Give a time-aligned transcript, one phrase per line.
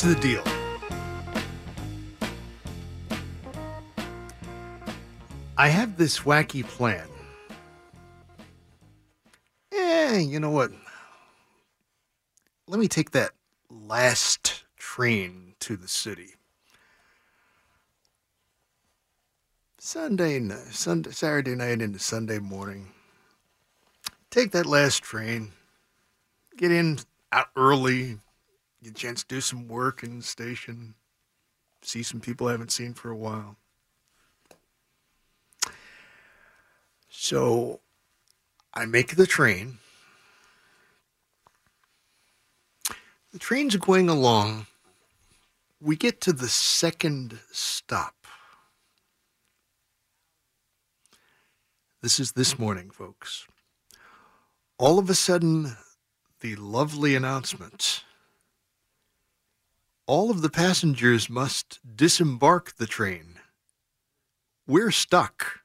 [0.00, 0.42] Here's the deal.
[5.56, 7.06] I have this wacky plan.
[9.72, 10.70] Eh, you know what?
[12.66, 13.32] Let me take that
[13.68, 16.34] last train to the city.
[19.78, 22.88] Sunday, ni- Sunday, Saturday night into Sunday morning.
[24.30, 25.52] Take that last train.
[26.56, 27.00] Get in
[27.32, 28.18] out early.
[28.82, 30.94] Get a chance to do some work in the station.
[31.82, 33.56] See some people I haven't seen for a while.
[37.08, 37.80] So
[38.72, 39.78] I make the train.
[43.32, 44.66] The train's going along.
[45.80, 48.14] We get to the second stop.
[52.02, 53.46] This is this morning, folks.
[54.78, 55.76] All of a sudden,
[56.40, 58.04] the lovely announcement.
[60.10, 63.38] All of the passengers must disembark the train.
[64.66, 65.60] We're stuck.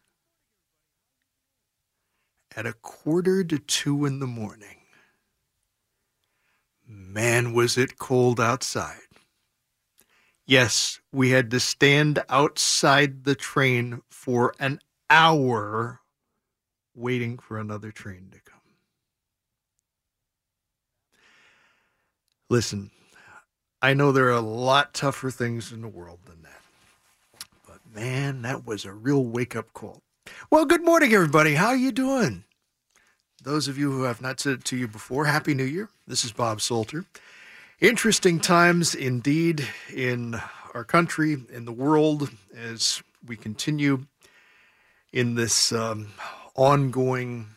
[2.55, 4.81] At a quarter to two in the morning.
[6.88, 9.09] Man, was it cold outside.
[10.45, 14.78] Yes, we had to stand outside the train for an
[15.09, 16.01] hour
[16.94, 18.59] waiting for another train to come.
[22.47, 22.91] Listen,
[23.85, 26.63] I know there are a lot tougher things in the world than that.
[27.68, 30.01] But man, that was a real wake-up call.
[30.50, 31.53] Well, good morning everybody.
[31.53, 32.46] How are you doing?
[33.44, 35.90] Those of you who have not said it to you before, happy new year.
[36.07, 37.06] This is Bob Salter.
[37.79, 40.41] Interesting times indeed in
[40.73, 44.07] our country, in the world as we continue
[45.13, 46.07] in this um,
[46.56, 47.50] ongoing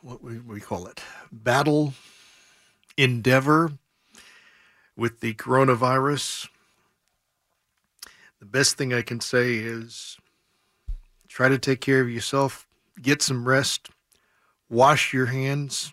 [0.00, 1.00] what we, we call it
[1.30, 1.94] battle
[2.98, 3.72] endeavor
[4.96, 6.48] with the coronavirus.
[8.40, 10.18] The best thing I can say is
[11.28, 12.66] try to take care of yourself,
[13.00, 13.88] get some rest,
[14.68, 15.92] wash your hands,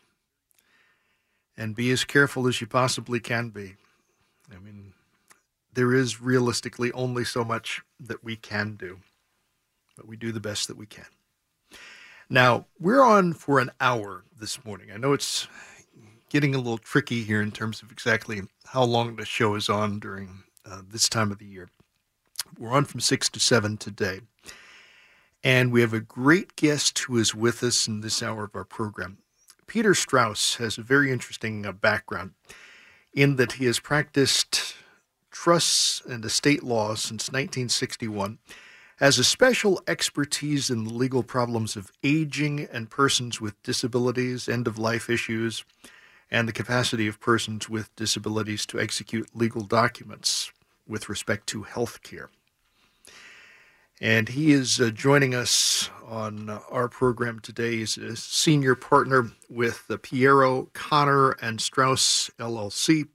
[1.55, 3.75] and be as careful as you possibly can be.
[4.53, 4.93] I mean,
[5.73, 8.99] there is realistically only so much that we can do,
[9.95, 11.05] but we do the best that we can.
[12.29, 14.89] Now, we're on for an hour this morning.
[14.91, 15.47] I know it's
[16.35, 20.01] getting a little tricky here in terms of exactly how long the show is on
[20.01, 21.69] during uh, this time of the year.
[22.59, 24.19] We're on from 6 to 7 today.
[25.45, 28.65] And we have a great guest who is with us in this hour of our
[28.65, 29.19] program.
[29.65, 32.31] Peter Strauss has a very interesting uh, background
[33.13, 34.75] in that he has practiced
[35.31, 38.39] trusts and estate law since 1961
[38.97, 44.67] has a special expertise in the legal problems of aging and persons with disabilities, end
[44.67, 45.63] of life issues,
[46.31, 50.51] and the capacity of persons with disabilities to execute legal documents
[50.87, 52.29] with respect to health care.
[54.01, 57.77] And he is uh, joining us on uh, our program today.
[57.77, 63.07] He's a senior partner with the Pierro, Connor, and Strauss LLC.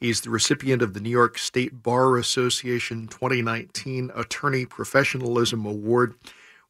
[0.00, 6.14] He's the recipient of the New York State Bar Association 2019 Attorney Professionalism Award,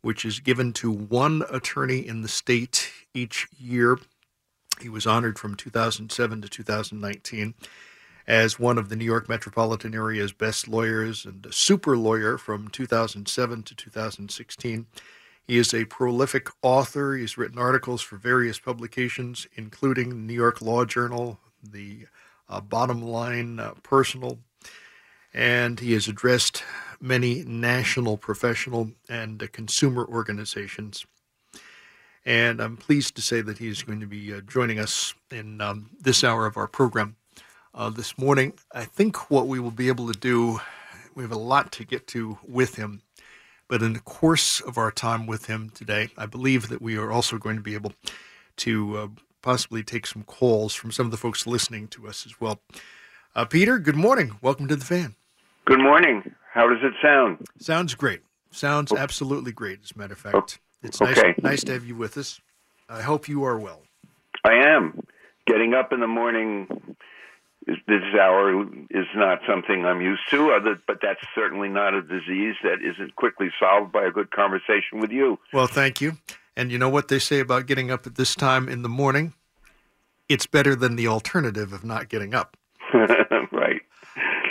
[0.02, 3.98] which is given to one attorney in the state each year.
[4.80, 7.54] He was honored from 2007 to 2019
[8.26, 12.68] as one of the New York metropolitan area's best lawyers and a super lawyer from
[12.68, 14.86] 2007 to 2016.
[15.46, 17.14] He is a prolific author.
[17.16, 22.06] He's written articles for various publications, including the New York Law Journal, the
[22.48, 24.38] uh, Bottom Line uh, Personal,
[25.34, 26.62] and he has addressed
[27.00, 31.04] many national, professional, and uh, consumer organizations.
[32.26, 35.90] And I'm pleased to say that he's going to be uh, joining us in um,
[36.00, 37.16] this hour of our program
[37.74, 38.54] uh, this morning.
[38.72, 40.60] I think what we will be able to do,
[41.14, 43.02] we have a lot to get to with him.
[43.68, 47.10] But in the course of our time with him today, I believe that we are
[47.10, 47.92] also going to be able
[48.58, 49.08] to uh,
[49.42, 52.60] possibly take some calls from some of the folks listening to us as well.
[53.34, 54.36] Uh, Peter, good morning.
[54.40, 55.16] Welcome to the fan.
[55.64, 56.34] Good morning.
[56.52, 57.46] How does it sound?
[57.58, 58.20] Sounds great.
[58.50, 59.80] Sounds absolutely great.
[59.82, 61.34] As a matter of fact, it's nice, Okay.
[61.42, 62.40] nice to have you with us.
[62.88, 63.82] I hope you are well.
[64.44, 65.00] I am.
[65.46, 66.96] Getting up in the morning
[67.66, 72.02] is- this hour is not something I'm used to, other, but that's certainly not a
[72.02, 75.38] disease that isn't quickly solved by a good conversation with you.
[75.52, 76.12] Well, thank you.
[76.56, 79.32] And you know what they say about getting up at this time in the morning?
[80.28, 82.56] It's better than the alternative of not getting up.
[82.94, 83.80] right.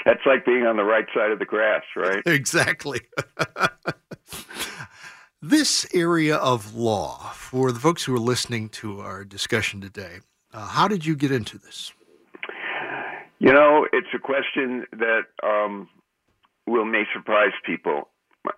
[0.06, 2.21] That's like being on the right side of the grass, right?
[2.25, 3.01] Exactly.
[5.44, 10.19] this area of law, for the folks who are listening to our discussion today,
[10.54, 11.92] uh, how did you get into this?
[13.40, 15.90] You know, it's a question that um,
[16.66, 18.07] will may surprise people.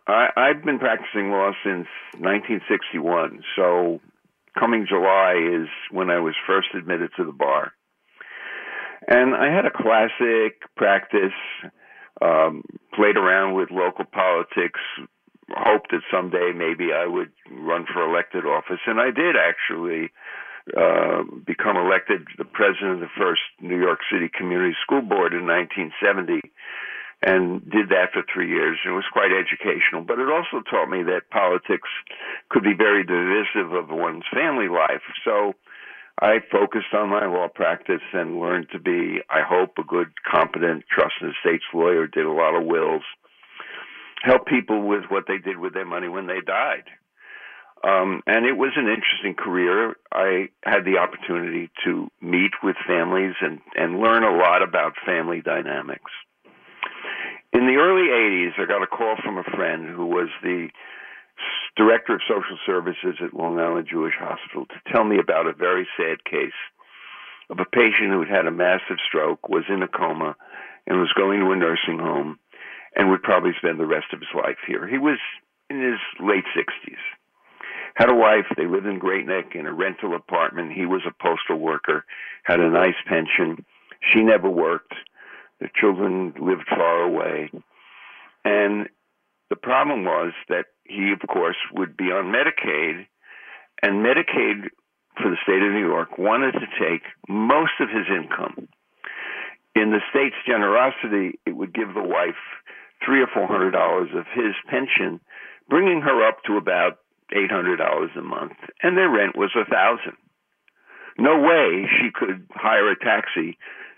[0.07, 1.87] I, I've been practicing law since
[2.19, 3.99] 1961, so
[4.57, 7.73] coming July is when I was first admitted to the bar.
[9.07, 11.33] And I had a classic practice,
[12.21, 14.79] um, played around with local politics,
[15.49, 20.11] hoped that someday maybe I would run for elected office, and I did actually
[20.75, 25.45] uh, become elected the president of the first New York City Community School Board in
[25.45, 26.41] 1970
[27.21, 28.77] and did that for three years.
[28.85, 31.89] It was quite educational, but it also taught me that politics
[32.49, 35.01] could be very divisive of one's family life.
[35.23, 35.53] So
[36.19, 40.85] I focused on my law practice and learned to be, I hope, a good, competent
[40.89, 43.03] trust and estates lawyer, did a lot of wills,
[44.21, 46.85] helped people with what they did with their money when they died.
[47.83, 49.95] Um, and it was an interesting career.
[50.11, 55.41] I had the opportunity to meet with families and, and learn a lot about family
[55.41, 56.11] dynamics.
[57.53, 60.69] In the early 80s, I got a call from a friend who was the
[61.77, 65.87] director of social services at Long Island Jewish Hospital to tell me about a very
[65.95, 66.57] sad case
[67.49, 70.35] of a patient who had had a massive stroke, was in a coma,
[70.87, 72.39] and was going to a nursing home
[72.95, 74.87] and would probably spend the rest of his life here.
[74.87, 75.19] He was
[75.69, 76.97] in his late 60s
[77.95, 78.45] had a wife.
[78.55, 80.73] They lived in Great Neck in a rental apartment.
[80.73, 82.05] He was a postal worker,
[82.43, 83.65] had a nice pension.
[84.13, 84.93] She never worked.
[85.59, 87.49] The children lived far away.
[88.43, 88.89] And
[89.49, 93.07] the problem was that he, of course, would be on Medicaid,
[93.81, 94.69] and Medicaid
[95.15, 98.67] for the state of New York wanted to take most of his income.
[99.73, 102.35] In the state's generosity, it would give the wife
[103.05, 105.19] three or four hundred dollars of his pension,
[105.69, 106.99] bringing her up to about
[107.33, 110.17] eight hundred dollars a month, and their rent was a thousand.
[111.17, 113.57] No way she could hire a taxi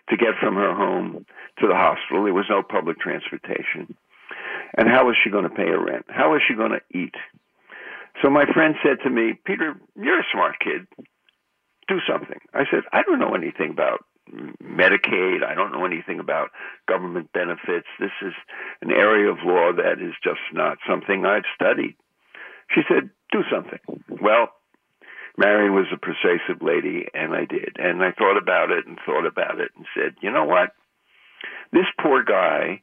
[0.09, 1.25] to get from her home
[1.59, 2.23] to the hospital.
[2.23, 3.95] There was no public transportation.
[4.77, 6.05] And how was she going to pay her rent?
[6.09, 7.15] How was she going to eat?
[8.21, 10.87] So my friend said to me, Peter, you're a smart kid.
[11.87, 12.39] Do something.
[12.53, 14.05] I said, I don't know anything about
[14.63, 15.43] Medicaid.
[15.43, 16.49] I don't know anything about
[16.87, 17.87] government benefits.
[17.99, 18.33] This is
[18.81, 21.95] an area of law that is just not something I've studied.
[22.73, 23.79] She said, do something.
[24.21, 24.49] Well,
[25.37, 27.77] Marion was a persuasive lady, and I did.
[27.77, 30.71] And I thought about it and thought about it and said, you know what?
[31.71, 32.81] This poor guy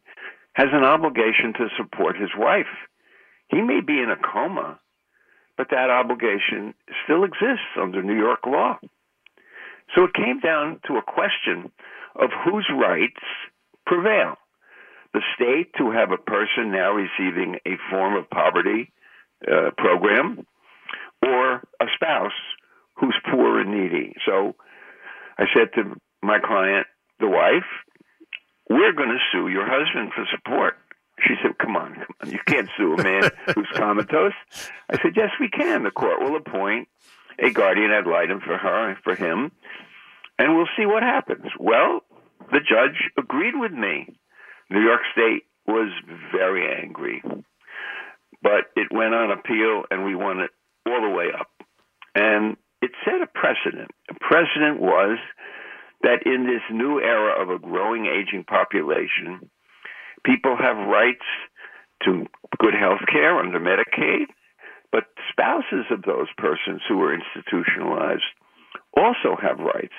[0.55, 2.71] has an obligation to support his wife.
[3.49, 4.79] He may be in a coma,
[5.57, 6.75] but that obligation
[7.05, 8.79] still exists under New York law.
[9.95, 11.71] So it came down to a question
[12.17, 13.23] of whose rights
[13.87, 14.35] prevail.
[15.13, 18.93] The state to have a person now receiving a form of poverty
[19.47, 20.47] uh, program,
[21.23, 22.33] or a spouse
[22.97, 24.15] who's poor and needy.
[24.27, 24.55] So
[25.39, 26.87] I said to my client,
[27.21, 27.69] the wife,
[28.69, 30.79] we're going to sue your husband for support.
[31.21, 32.31] She said, come on, come on.
[32.31, 34.33] You can't sue a man who's comatose.
[34.91, 35.85] I said, yes, we can.
[35.85, 36.89] The court will appoint
[37.39, 39.53] a guardian ad litem for her, and for him,
[40.39, 41.47] and we'll see what happens.
[41.59, 42.01] Well,
[42.53, 44.09] the judge agreed with me.
[44.71, 45.91] New York State was
[46.33, 47.23] very angry
[48.45, 50.51] but it went on appeal and we won it
[50.87, 51.49] all the way up.
[52.15, 53.91] And it set a precedent.
[54.11, 55.19] A precedent was
[56.03, 59.51] that in this new era of a growing aging population,
[60.25, 61.25] people have rights
[62.05, 62.27] to
[62.59, 64.27] good health care under Medicaid,
[64.95, 68.23] but spouses of those persons who were institutionalized
[68.97, 69.99] also have rights.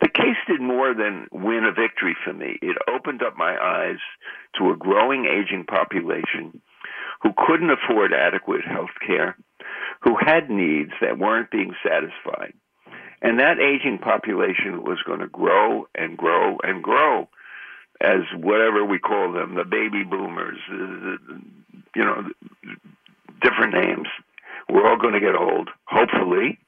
[0.00, 2.56] The case did more than win a victory for me.
[2.62, 3.98] It opened up my eyes
[4.58, 6.62] to a growing aging population
[7.22, 9.36] who couldn't afford adequate health care,
[10.02, 12.52] who had needs that weren't being satisfied.
[13.22, 17.28] And that aging population was going to grow and grow and grow
[18.00, 22.22] as whatever we call them, the baby boomers, you know,
[23.44, 24.08] different names.
[24.68, 26.58] We're all going to get old, hopefully.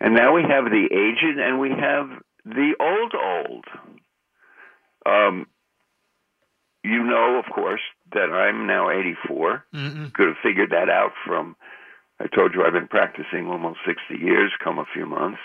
[0.00, 2.08] And now we have the aged and we have
[2.44, 3.64] the old old.
[5.04, 5.46] Um,
[6.84, 7.80] you know, of course,
[8.12, 9.64] that I'm now 84.
[9.74, 10.06] Mm-hmm.
[10.14, 11.56] Could have figured that out from,
[12.20, 15.40] I told you I've been practicing almost 60 years, come a few months.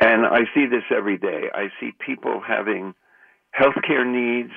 [0.00, 1.44] And I see this every day.
[1.54, 2.94] I see people having
[3.58, 4.52] healthcare needs,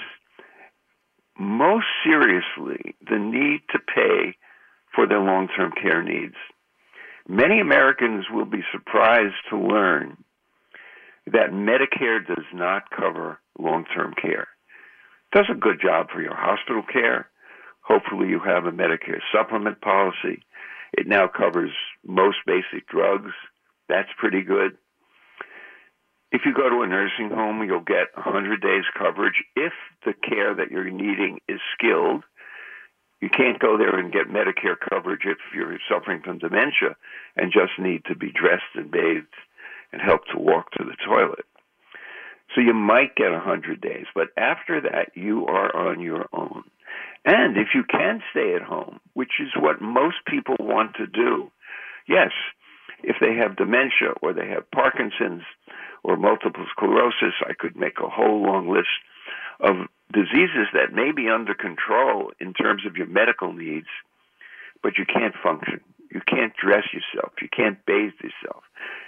[1.38, 4.36] most seriously, the need to pay
[4.96, 6.36] for their long term care needs.
[7.28, 10.18] Many Americans will be surprised to learn
[11.28, 14.48] that Medicare does not cover long term care.
[15.34, 17.30] It does a good job for your hospital care.
[17.82, 20.44] Hopefully, you have a Medicare supplement policy.
[20.94, 21.72] It now covers
[22.06, 23.32] most basic drugs.
[23.90, 24.78] That's pretty good.
[26.32, 29.74] If you go to a nursing home, you'll get 100 days coverage if
[30.06, 32.24] the care that you're needing is skilled.
[33.22, 36.96] You can't go there and get Medicare coverage if you're suffering from dementia
[37.36, 39.34] and just need to be dressed and bathed
[39.92, 41.46] and help to walk to the toilet.
[42.54, 46.64] So you might get 100 days, but after that, you are on your own.
[47.26, 51.52] And if you can stay at home, which is what most people want to do,
[52.08, 52.32] yes,
[53.04, 55.44] if they have dementia or they have Parkinson's
[56.04, 58.90] or multiple sclerosis, I could make a whole long list
[59.60, 63.88] of diseases that may be under control in terms of your medical needs,
[64.84, 65.82] but you can't function.
[66.12, 67.34] You can't dress yourself.
[67.42, 68.64] You can't bathe yourself.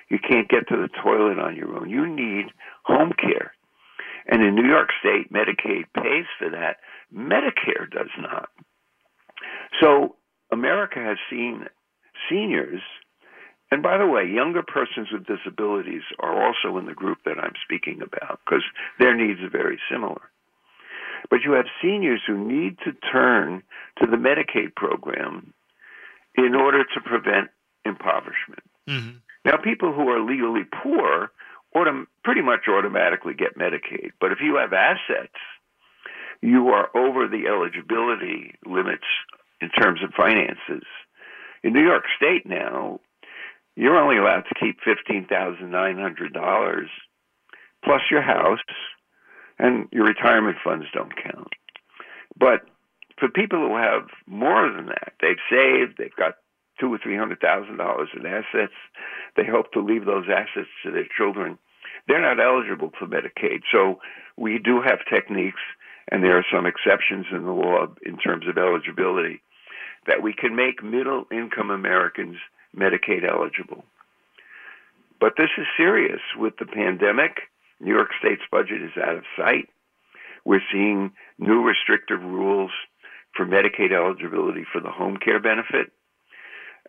[0.10, 1.90] You can't get to the toilet on your own.
[1.90, 2.48] You need
[2.84, 3.54] home care.
[4.28, 6.78] And in New York State, Medicaid pays for that.
[7.14, 8.50] Medicare does not.
[9.82, 10.16] So
[10.52, 11.66] America has seen
[12.30, 12.82] seniors,
[13.72, 17.54] and by the way, younger persons with disabilities are also in the group that I'm
[17.64, 18.64] speaking about because
[19.00, 20.22] their needs are very similar.
[21.30, 23.64] But you have seniors who need to turn
[24.00, 25.54] to the Medicaid program
[26.36, 27.50] in order to prevent
[27.86, 28.64] impoverishment.
[28.88, 29.18] Mm-hmm.
[29.46, 31.32] Now, people who are legally poor
[31.76, 34.12] autom- pretty much automatically get Medicaid.
[34.20, 35.34] But if you have assets,
[36.42, 39.06] you are over the eligibility limits
[39.62, 40.84] in terms of finances.
[41.64, 43.00] In New York State now,
[43.76, 46.88] you're only allowed to keep $15,900
[47.84, 48.60] plus your house
[49.60, 51.54] and your retirement funds don't count.
[52.38, 52.62] But
[53.18, 56.36] for people who have more than that, they've saved, they've got
[56.80, 58.78] two or three hundred thousand dollars in assets,
[59.36, 61.58] they hope to leave those assets to their children.
[62.08, 63.62] They're not eligible for Medicaid.
[63.72, 64.00] So
[64.38, 65.62] we do have techniques,
[66.12, 69.42] and there are some exceptions in the law in terms of eligibility,
[70.06, 72.38] that we can make middle income Americans
[72.76, 73.84] Medicaid eligible.
[75.20, 79.70] But this is serious with the pandemic New York State's budget is out of sight.
[80.46, 82.72] We're seeing new restrictive rules
[83.36, 85.92] for Medicaid eligibility for the home care benefit,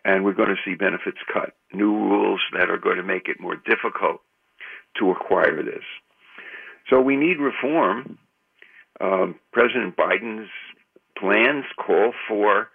[0.03, 1.53] and we're going to see benefits cut.
[1.73, 4.21] New rules that are going to make it more difficult
[4.97, 5.83] to acquire this.
[6.89, 8.17] So we need reform.
[8.99, 10.49] Um, President Biden's
[11.17, 12.69] plans call for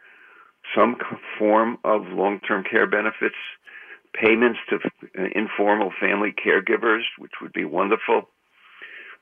[0.77, 0.97] some
[1.39, 3.35] form of long term care benefits
[4.21, 8.29] payments to uh, informal family caregivers, which would be wonderful,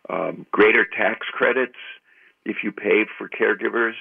[0.08, 1.78] um, greater tax credits
[2.44, 3.94] if you pay for caregivers.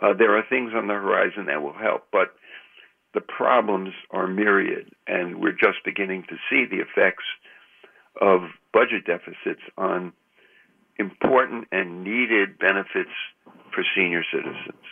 [0.00, 2.34] Uh, there are things on the horizon that will help, but
[3.14, 7.24] the problems are myriad, and we're just beginning to see the effects
[8.20, 8.42] of
[8.72, 10.12] budget deficits on
[10.98, 13.10] important and needed benefits
[13.74, 14.84] for senior citizens.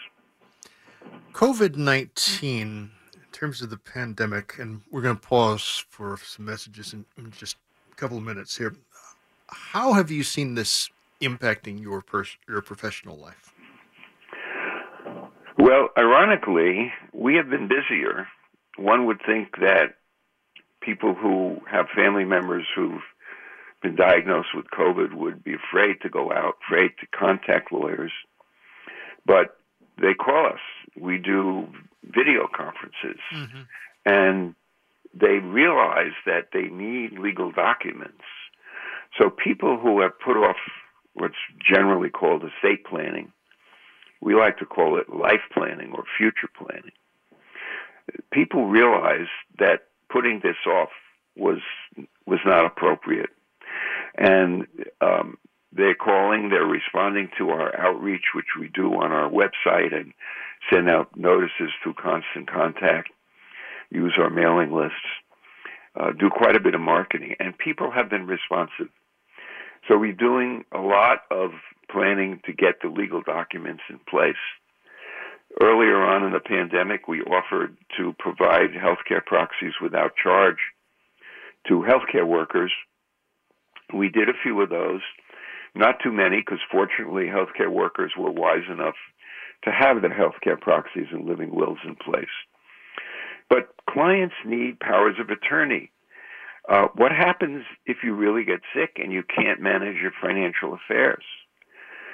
[1.32, 2.90] COVID 19
[3.36, 7.56] terms of the pandemic, and we're going to pause for some messages in, in just
[7.92, 8.74] a couple of minutes here.
[9.48, 10.88] How have you seen this
[11.20, 13.52] impacting your pers- your professional life?
[15.58, 18.26] Well, ironically, we have been busier.
[18.78, 19.96] One would think that
[20.80, 23.02] people who have family members who've
[23.82, 28.12] been diagnosed with COVID would be afraid to go out, afraid to contact lawyers.
[29.26, 29.55] But
[30.00, 30.60] they call us.
[30.98, 31.68] We do
[32.04, 33.20] video conferences.
[33.32, 33.62] Mm-hmm.
[34.04, 34.54] And
[35.14, 38.22] they realize that they need legal documents.
[39.18, 40.56] So people who have put off
[41.14, 43.32] what's generally called estate planning,
[44.20, 46.92] we like to call it life planning or future planning.
[48.30, 50.90] People realize that putting this off
[51.36, 51.58] was
[52.26, 53.30] was not appropriate,
[54.16, 54.66] and
[55.00, 55.38] um,
[55.76, 60.12] they're calling, they're responding to our outreach, which we do on our website, and
[60.72, 63.10] send out notices through constant contact
[63.90, 64.96] use our mailing lists,
[65.98, 68.88] uh, do quite a bit of marketing, and people have been responsive.
[69.88, 71.50] So we're doing a lot of
[71.90, 74.34] planning to get the legal documents in place.
[75.62, 80.58] Earlier on in the pandemic, we offered to provide healthcare proxies without charge
[81.68, 82.72] to healthcare workers.
[83.94, 85.00] We did a few of those,
[85.76, 88.94] not too many, because fortunately, healthcare workers were wise enough
[89.64, 92.26] to have their healthcare proxies and living wills in place.
[93.48, 95.90] But clients need powers of attorney.
[96.68, 101.22] Uh, what happens if you really get sick and you can't manage your financial affairs?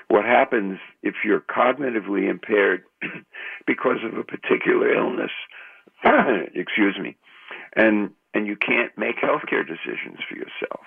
[0.08, 2.84] What happens if you're cognitively impaired
[3.66, 5.30] because of a particular illness?
[6.54, 7.16] Excuse me,
[7.74, 10.84] and and you can't make healthcare decisions for yourself.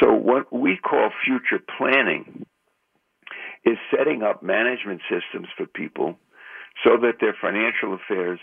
[0.00, 2.46] So what we call future planning
[3.64, 6.16] is setting up management systems for people
[6.84, 8.40] so that their financial affairs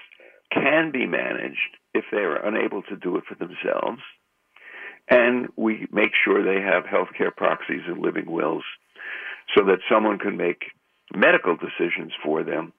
[0.52, 4.02] can be managed if they are unable to do it for themselves.
[5.10, 8.64] And we make sure they have healthcare proxies and living wills
[9.58, 10.66] so that someone can make
[11.14, 12.74] medical decisions for them.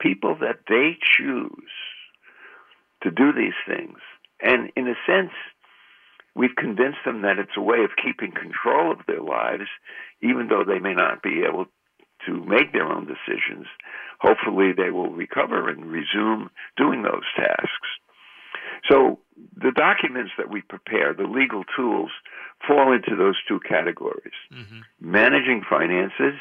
[0.00, 1.70] People that they choose
[3.02, 3.98] to do these things.
[4.40, 5.32] And in a sense,
[6.38, 9.68] we've convinced them that it's a way of keeping control of their lives,
[10.22, 11.66] even though they may not be able
[12.26, 13.66] to make their own decisions
[14.20, 17.88] hopefully they will recover and resume doing those tasks.
[18.90, 19.20] So
[19.56, 22.10] the documents that we prepare, the legal tools,
[22.66, 24.34] fall into those two categories.
[24.52, 24.80] Mm-hmm.
[25.00, 26.38] Managing finances,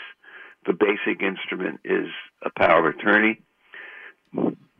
[0.65, 2.07] the basic instrument is
[2.43, 3.41] a power of attorney.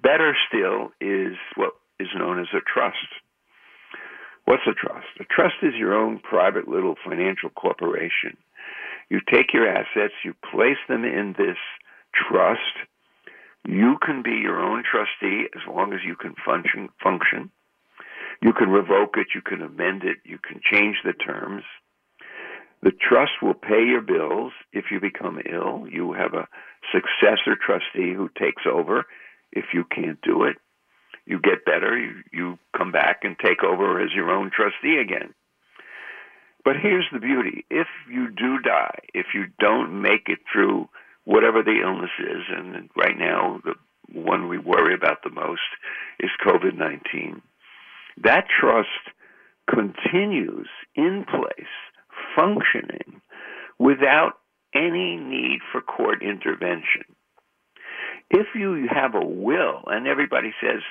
[0.02, 2.98] Better still is what is known as a trust.
[4.48, 5.08] What's a trust?
[5.20, 8.38] A trust is your own private little financial corporation.
[9.10, 11.58] You take your assets, you place them in this
[12.16, 12.62] trust.
[13.68, 16.88] You can be your own trustee as long as you can function.
[17.04, 17.52] Function.
[18.42, 19.28] You can revoke it.
[19.36, 20.20] You can amend it.
[20.24, 21.64] You can change the terms.
[22.82, 25.90] The trust will pay your bills if you become ill.
[25.92, 26.48] You have a
[26.94, 29.04] successor trustee who takes over
[29.52, 30.56] if you can't do it.
[31.28, 35.34] You get better, you, you come back and take over as your own trustee again.
[36.63, 40.88] But here's the beauty if you do die, if you don't make it through
[41.26, 42.44] whatever the illness is.
[42.50, 43.74] And right now, the
[44.18, 45.62] one we worry about the most
[46.22, 47.42] is COVID 19.
[48.24, 48.88] That trust
[49.70, 51.68] continues in place,
[52.36, 53.22] functioning
[53.78, 54.34] without
[54.74, 57.04] any need for court intervention.
[58.30, 60.82] If you have a will, and everybody says,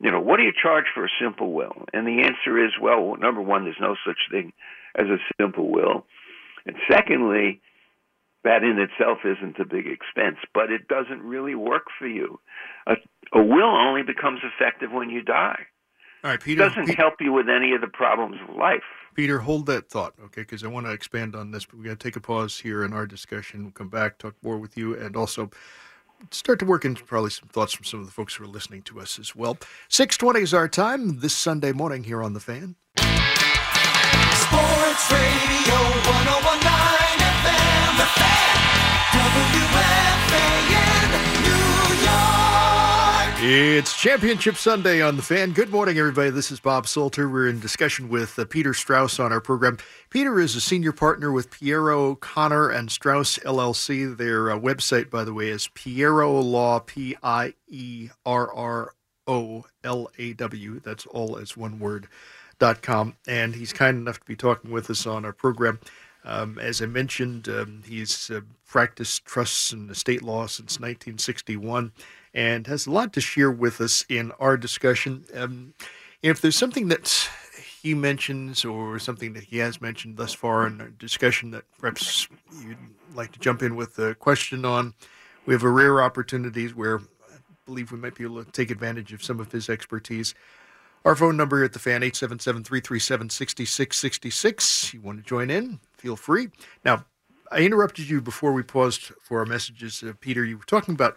[0.00, 1.84] you know, what do you charge for a simple will?
[1.92, 4.52] And the answer is, well, number one, there's no such thing
[4.94, 6.06] as a simple will.
[6.66, 7.60] And secondly,
[8.44, 12.38] that in itself isn't a big expense, but it doesn't really work for you.
[12.86, 12.94] A,
[13.32, 15.66] a will only becomes effective when you die.
[16.24, 16.64] All right, Peter.
[16.64, 18.82] It doesn't help you with any of the problems of life.
[19.14, 20.42] Peter, hold that thought, okay?
[20.42, 22.84] Because I want to expand on this, but we got to take a pause here
[22.84, 23.64] in our discussion.
[23.64, 25.50] We'll come back, talk more with you, and also
[26.30, 28.82] start to work into probably some thoughts from some of the folks who are listening
[28.82, 29.58] to us as well.
[29.88, 32.76] 620 is our time this Sunday morning here on The Fan.
[32.98, 33.10] Sports
[35.12, 35.76] Radio
[36.08, 36.47] 1019
[43.50, 45.52] It's Championship Sunday on the fan.
[45.52, 46.28] Good morning, everybody.
[46.28, 47.30] This is Bob Salter.
[47.30, 49.78] We're in discussion with uh, Peter Strauss on our program.
[50.10, 54.14] Peter is a senior partner with Pierro Connor and Strauss LLC.
[54.14, 58.92] Their uh, website, by the way, is Pierro Law, P I E R R
[59.26, 60.80] O L A W.
[60.80, 62.06] That's all as one word.
[62.58, 63.16] Dot com.
[63.26, 65.80] And he's kind enough to be talking with us on our program.
[66.22, 71.92] Um, as I mentioned, um, he's uh, practiced trusts and estate law since 1961
[72.34, 75.24] and has a lot to share with us in our discussion.
[75.34, 75.74] Um,
[76.22, 77.28] if there's something that
[77.80, 82.26] he mentions or something that he has mentioned thus far in our discussion that perhaps
[82.62, 82.76] you'd
[83.14, 84.94] like to jump in with a question on,
[85.46, 89.12] we have a rare opportunities where I believe we might be able to take advantage
[89.12, 90.34] of some of his expertise.
[91.04, 94.92] Our phone number at the fan, 877-337-6666.
[94.92, 96.48] You want to join in, feel free.
[96.84, 97.04] Now,
[97.50, 100.02] I interrupted you before we paused for our messages.
[100.02, 101.16] Uh, Peter, you were talking about,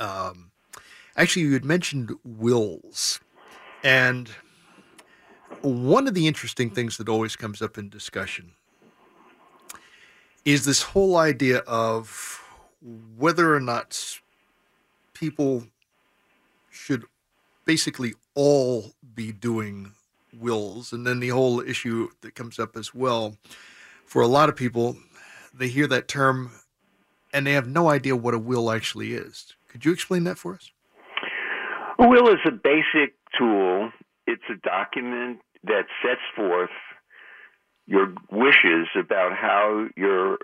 [0.00, 0.50] um,
[1.16, 3.20] actually, you had mentioned wills.
[3.84, 4.30] And
[5.62, 8.52] one of the interesting things that always comes up in discussion
[10.44, 12.42] is this whole idea of
[13.16, 14.20] whether or not
[15.12, 15.66] people
[16.70, 17.04] should
[17.66, 19.92] basically all be doing
[20.38, 20.92] wills.
[20.92, 23.36] And then the whole issue that comes up as well
[24.06, 24.96] for a lot of people,
[25.52, 26.52] they hear that term
[27.32, 29.54] and they have no idea what a will actually is.
[29.70, 30.70] Could you explain that for us?
[31.98, 33.90] A will is a basic tool,
[34.26, 36.70] it's a document that sets forth
[37.86, 40.38] your wishes about how your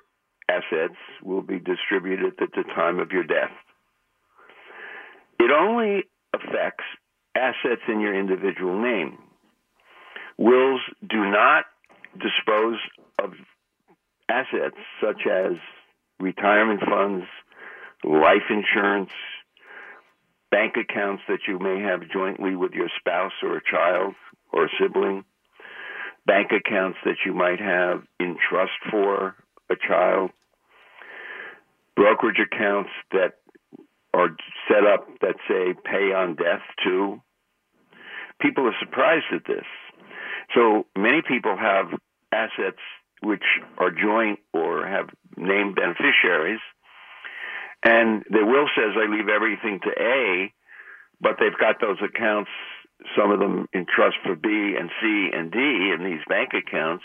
[0.49, 3.51] assets will be distributed at the time of your death.
[5.41, 6.85] It only affects
[7.35, 9.19] assets in your individual name.
[10.39, 11.65] Wills do not
[12.19, 12.79] dispose
[13.23, 13.33] of
[14.29, 15.53] assets such as
[16.19, 17.25] retirement funds,
[18.05, 19.11] life insurance,
[20.51, 24.15] bank accounts that you may have jointly with your spouse or a child
[24.53, 25.25] or a sibling,
[26.27, 29.35] bank accounts that you might have in trust for
[29.71, 30.31] a child,
[31.95, 33.35] brokerage accounts that
[34.15, 34.31] are
[34.69, 37.21] set up that say pay on death to.
[38.41, 39.65] People are surprised at this.
[40.55, 41.87] So many people have
[42.33, 42.81] assets
[43.23, 43.45] which
[43.79, 46.61] are joint or have named beneficiaries,
[47.87, 50.53] and the will says I leave everything to A,
[51.20, 52.51] but they've got those accounts,
[53.16, 55.59] some of them in trust for B and C and D
[55.94, 57.05] in these bank accounts.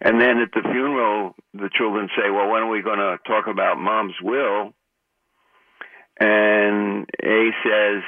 [0.00, 3.46] And then at the funeral, the children say, Well, when are we going to talk
[3.46, 4.74] about mom's will?
[6.18, 8.02] And A says,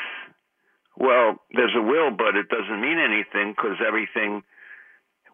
[0.97, 4.43] Well, there's a will, but it doesn't mean anything because everything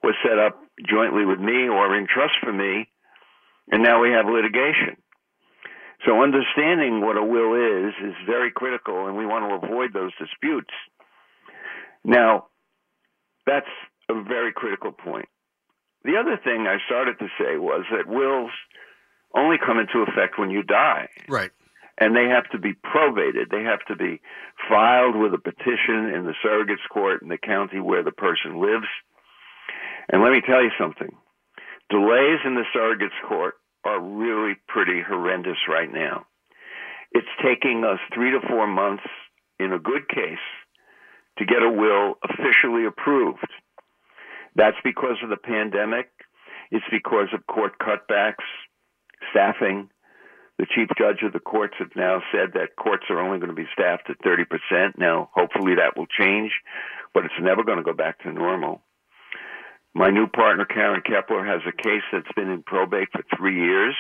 [0.03, 2.87] was set up jointly with me or in trust for me,
[3.71, 5.01] and now we have litigation.
[6.05, 10.11] So understanding what a will is is very critical, and we want to avoid those
[10.19, 10.75] disputes.
[12.05, 12.47] Now,
[13.47, 13.71] that's
[14.09, 15.29] a very critical point.
[16.05, 18.51] The other thing I started to say was that wills
[19.35, 21.09] only come into effect when you die.
[21.29, 21.51] Right.
[21.99, 23.51] And they have to be probated.
[23.51, 24.21] They have to be
[24.69, 28.89] filed with a petition in the surrogate's court in the county where the person lives.
[30.11, 31.15] And let me tell you something
[31.91, 36.27] delays in the surrogate's court are really pretty horrendous right now.
[37.13, 39.05] It's taking us three to four months,
[39.59, 40.45] in a good case,
[41.39, 43.47] to get a will officially approved.
[44.55, 46.11] That's because of the pandemic.
[46.71, 48.45] It's because of court cutbacks,
[49.31, 49.91] staffing.
[50.59, 53.57] The chief judge of the courts have now said that courts are only going to
[53.57, 54.99] be staffed at 30%.
[54.99, 56.53] Now, hopefully that will change,
[57.13, 58.83] but it's never going to go back to normal.
[59.95, 63.95] My new partner, Karen Kepler, has a case that's been in probate for three years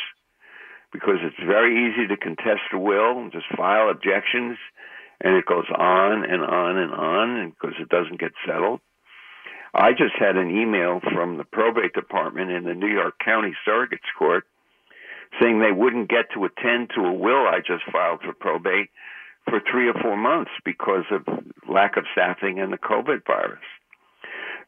[0.90, 4.57] because it's very easy to contest a will and just file objections,
[5.20, 8.81] and it goes on and on and on because it doesn't get settled.
[9.74, 14.12] I just had an email from the probate department in the New York County Surrogates
[14.18, 14.44] Court
[15.40, 18.90] saying they wouldn't get to attend to a will I just filed for probate
[19.48, 21.26] for three or four months because of
[21.68, 23.64] lack of staffing and the COVID virus.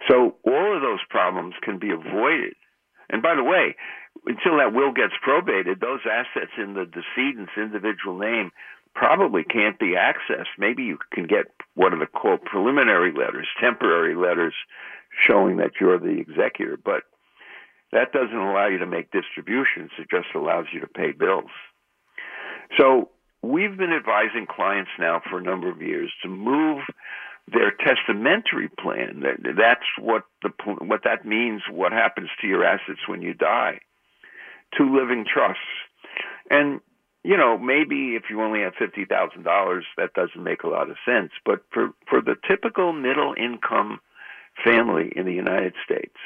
[0.08, 2.54] So all of those problems can be avoided.
[3.08, 3.76] And by the way,
[4.26, 8.50] until that will gets probated, those assets in the decedent's individual name
[8.94, 10.54] probably can't be accessed.
[10.58, 14.54] Maybe you can get what are the called preliminary letters, temporary letters
[15.26, 17.02] showing that you're the executor, but
[17.92, 19.90] that doesn't allow you to make distributions.
[19.98, 21.50] It just allows you to pay bills.
[22.78, 23.10] So
[23.42, 26.82] we've been advising clients now for a number of years to move
[27.52, 29.22] their testamentary plan.
[29.56, 31.62] That's what the what that means.
[31.70, 33.80] What happens to your assets when you die?
[34.78, 35.60] To living trusts,
[36.50, 36.80] and
[37.22, 40.90] you know maybe if you only have fifty thousand dollars, that doesn't make a lot
[40.90, 41.30] of sense.
[41.44, 44.00] But for for the typical middle income
[44.64, 46.16] family in the United States,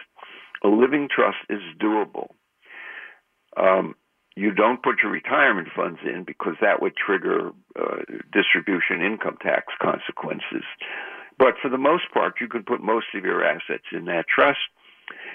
[0.62, 2.28] a living trust is doable.
[3.56, 3.96] Um,
[4.38, 7.96] you don't put your retirement funds in because that would trigger uh,
[8.32, 10.62] distribution income tax consequences.
[11.38, 14.58] But for the most part, you can put most of your assets in that trust.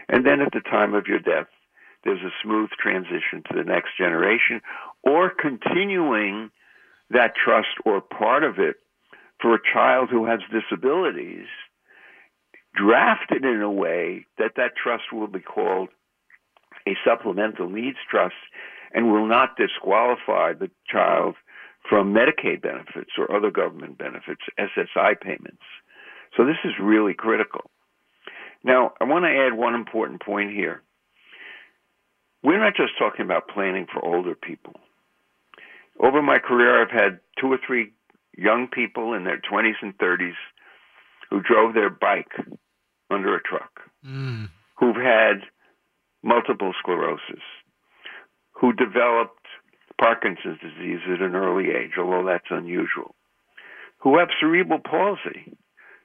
[0.07, 1.47] And then at the time of your death,
[2.03, 4.61] there's a smooth transition to the next generation
[5.03, 6.49] or continuing
[7.09, 8.77] that trust or part of it
[9.41, 11.47] for a child who has disabilities
[12.73, 15.89] drafted in a way that that trust will be called
[16.87, 18.35] a supplemental needs trust
[18.93, 21.35] and will not disqualify the child
[21.89, 25.63] from Medicaid benefits or other government benefits, SSI payments.
[26.37, 27.69] So this is really critical.
[28.63, 30.81] Now, I want to add one important point here.
[32.43, 34.75] We're not just talking about planning for older people.
[35.99, 37.91] Over my career, I've had two or three
[38.37, 40.33] young people in their 20s and 30s
[41.29, 42.31] who drove their bike
[43.09, 44.49] under a truck, mm.
[44.77, 45.43] who've had
[46.23, 47.43] multiple sclerosis,
[48.53, 49.45] who developed
[49.99, 53.15] Parkinson's disease at an early age, although that's unusual,
[53.99, 55.55] who have cerebral palsy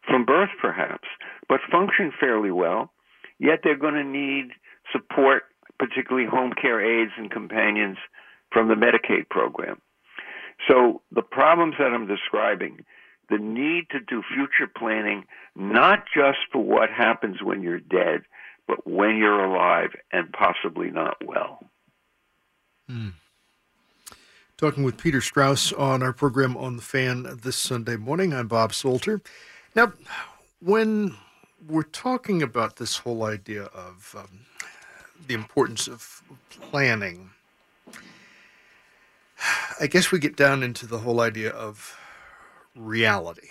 [0.07, 1.09] from birth perhaps,
[1.49, 2.93] but function fairly well,
[3.39, 4.51] yet they're going to need
[4.93, 5.45] support,
[5.79, 7.99] particularly home care aides and companions
[8.51, 9.81] from the Medicaid program.
[10.67, 12.85] So the problems that I'm describing,
[13.31, 18.23] the need to do future planning, not just for what happens when you're dead,
[18.67, 21.61] but when you're alive and possibly not well.
[22.89, 23.09] Hmm.
[24.57, 28.33] Talking with Peter Strauss on our program on the fan this Sunday morning.
[28.33, 29.21] I'm Bob Salter.
[29.75, 29.93] Now,
[30.61, 31.15] when
[31.69, 34.47] we're talking about this whole idea of um,
[35.27, 37.29] the importance of planning,
[39.79, 41.95] I guess we get down into the whole idea of
[42.75, 43.51] reality.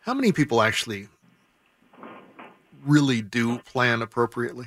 [0.00, 1.06] How many people actually
[2.84, 4.66] really do plan appropriately?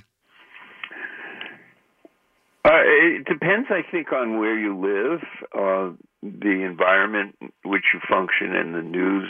[2.63, 5.21] Uh, it depends, I think, on where you live,
[5.54, 9.30] uh, the environment in which you function, and the news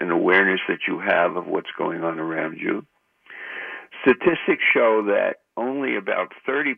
[0.00, 2.84] and awareness that you have of what's going on around you.
[4.02, 6.74] Statistics show that only about 30%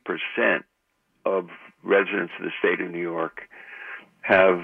[1.24, 1.48] of
[1.82, 3.42] residents of the state of New York
[4.22, 4.60] have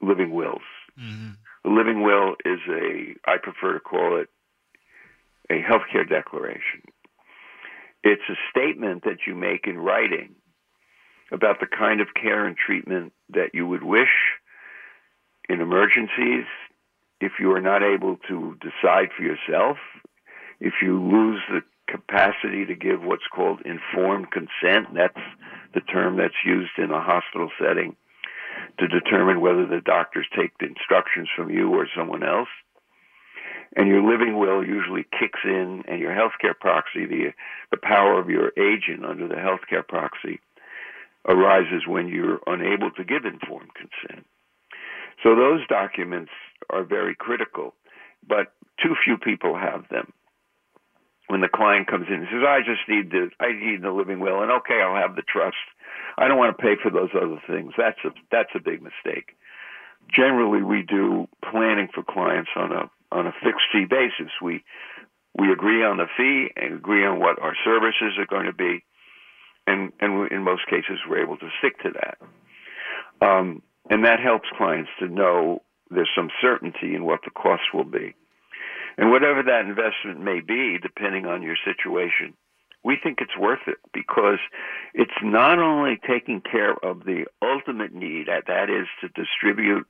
[0.00, 0.62] living wills.
[0.98, 1.30] Mm-hmm.
[1.66, 4.28] A living will is a, I prefer to call it
[5.50, 6.82] a healthcare declaration.
[8.04, 10.34] It's a statement that you make in writing
[11.32, 14.12] about the kind of care and treatment that you would wish
[15.48, 16.44] in emergencies,
[17.20, 19.78] if you are not able to decide for yourself,
[20.60, 25.20] if you lose the capacity to give what's called informed consent, that's
[25.72, 27.96] the term that's used in a hospital setting
[28.78, 32.48] to determine whether the doctors take the instructions from you or someone else.
[33.76, 37.32] And your living will usually kicks in, and your healthcare proxy, the
[37.70, 40.40] the power of your agent under the healthcare proxy,
[41.26, 44.24] arises when you're unable to give informed consent.
[45.22, 46.30] So those documents
[46.70, 47.74] are very critical,
[48.26, 50.12] but too few people have them.
[51.28, 54.20] When the client comes in and says, "I just need the I need the living
[54.20, 55.56] will," and okay, I'll have the trust.
[56.16, 57.72] I don't want to pay for those other things.
[57.76, 59.34] That's a that's a big mistake.
[60.12, 64.32] Generally, we do planning for clients on a on a fixed fee basis.
[64.42, 64.64] We
[65.38, 68.84] we agree on the fee and agree on what our services are going to be,
[69.66, 72.18] and and in most cases, we're able to stick to that.
[73.26, 77.84] Um, and that helps clients to know there's some certainty in what the costs will
[77.84, 78.14] be.
[78.96, 82.34] And whatever that investment may be, depending on your situation,
[82.84, 84.38] we think it's worth it because
[84.92, 89.86] it's not only taking care of the ultimate need, that is to distribute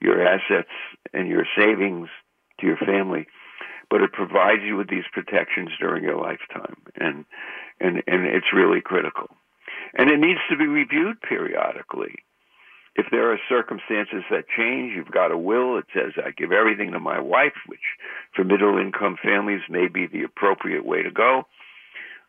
[0.00, 0.72] your assets
[1.14, 2.08] and your savings
[2.62, 3.26] to your family,
[3.90, 6.76] but it provides you with these protections during your lifetime.
[6.96, 7.26] And,
[7.78, 9.28] and, and it's really critical.
[9.92, 12.24] And it needs to be reviewed periodically
[12.94, 15.78] if there are circumstances that change, you've got a will.
[15.78, 17.80] It says, I give everything to my wife, which
[18.36, 21.44] for middle income families may be the appropriate way to go.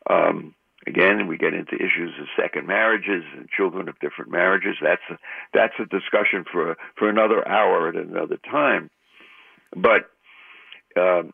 [0.10, 0.56] Um,
[0.88, 4.78] again, we get into issues of second marriages and children of different marriages.
[4.82, 5.18] That's a,
[5.54, 8.90] that's a discussion for for another hour at another time.
[9.76, 10.12] But
[10.98, 11.34] um,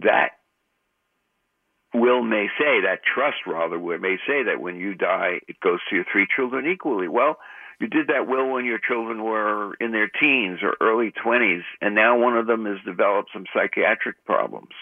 [0.00, 0.30] that
[1.92, 5.96] will may say that trust rather may say that when you die, it goes to
[5.96, 7.08] your three children equally.
[7.08, 7.38] Well
[7.80, 11.94] you did that will when your children were in their teens or early 20s, and
[11.94, 14.74] now one of them has developed some psychiatric problems.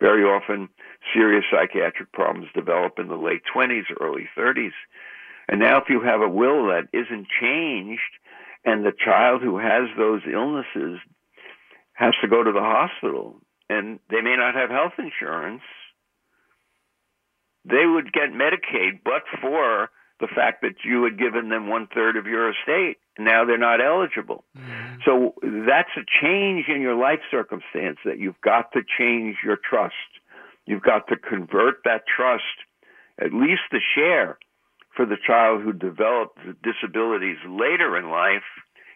[0.00, 0.70] Very often,
[1.12, 4.72] serious psychiatric problems develop in the late 20s or early 30s.
[5.48, 8.00] And now, if you have a will that isn't changed,
[8.64, 10.98] and the child who has those illnesses
[12.00, 13.36] has to go to the hospital,
[13.68, 15.62] and they may not have health insurance,
[17.66, 22.16] they would get Medicaid, but for the fact that you had given them one third
[22.16, 22.96] of your estate.
[23.18, 24.44] Now they're not eligible.
[24.56, 25.00] Mm-hmm.
[25.04, 25.34] So
[25.66, 29.94] that's a change in your life circumstance that you've got to change your trust.
[30.66, 32.44] You've got to convert that trust,
[33.18, 34.38] at least the share,
[34.96, 38.48] for the child who developed disabilities later in life.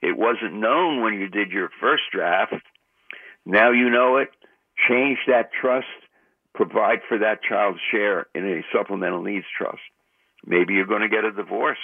[0.02, 2.54] It wasn't known when you did your first draft.
[3.46, 4.30] Now you know it.
[4.88, 5.86] Change that trust.
[6.54, 9.82] Provide for that child's share in a supplemental needs trust.
[10.46, 11.78] Maybe you're going to get a divorce.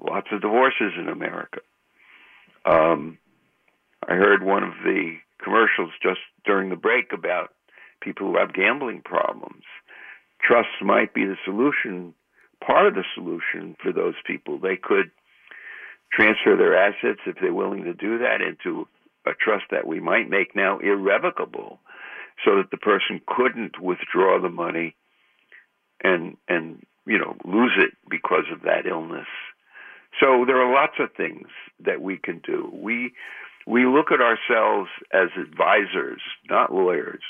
[0.00, 1.60] Lots of divorces in America.
[2.64, 3.18] Um,
[4.08, 7.50] I heard one of the commercials just during the break about
[8.00, 9.62] people who have gambling problems.
[10.42, 12.14] Trust might be the solution,
[12.64, 14.58] part of the solution for those people.
[14.58, 15.10] They could
[16.12, 18.88] transfer their assets if they're willing to do that into
[19.26, 21.80] a trust that we might make now irrevocable
[22.44, 24.96] so that the person couldn't withdraw the money
[26.02, 29.26] and and you know lose it because of that illness.
[30.20, 31.48] So there are lots of things
[31.84, 32.70] that we can do.
[32.72, 33.12] We
[33.66, 37.22] we look at ourselves as advisors, not lawyers.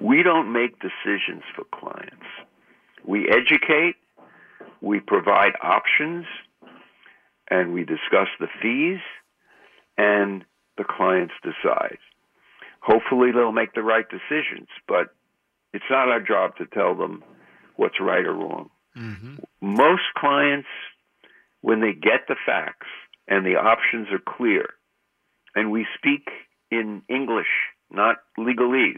[0.00, 2.26] We don't make decisions for clients.
[3.04, 3.96] We educate,
[4.80, 6.26] we provide options,
[7.50, 9.00] and we discuss the fees,
[9.98, 10.44] and
[10.76, 11.98] the clients decide.
[12.80, 15.14] Hopefully, they'll make the right decisions, but
[15.72, 17.22] it's not our job to tell them
[17.76, 18.70] what's right or wrong.
[18.96, 19.36] Mm-hmm.
[19.60, 20.68] Most clients,
[21.60, 22.88] when they get the facts
[23.28, 24.66] and the options are clear,
[25.54, 26.28] and we speak
[26.70, 27.46] in English,
[27.90, 28.96] not legalese,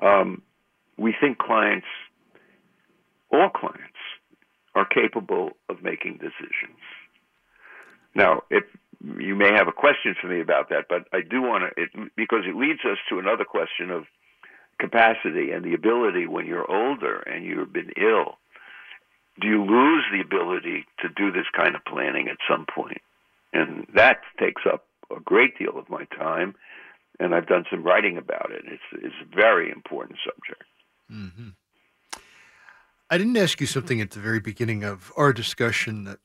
[0.00, 0.42] um,
[0.96, 1.86] we think clients,
[3.32, 3.98] all clients,
[4.74, 6.78] are capable of making decisions.
[8.14, 8.64] Now, if
[9.18, 12.44] you may have a question for me about that, but I do want to, because
[12.46, 14.04] it leads us to another question of
[14.78, 18.38] capacity and the ability when you're older and you've been ill.
[19.40, 23.00] Do you lose the ability to do this kind of planning at some point?
[23.52, 26.54] And that takes up a great deal of my time,
[27.18, 28.64] and I've done some writing about it.
[28.66, 30.64] It's, it's a very important subject.
[31.10, 31.48] Mm-hmm.
[33.10, 36.18] I didn't ask you something at the very beginning of our discussion that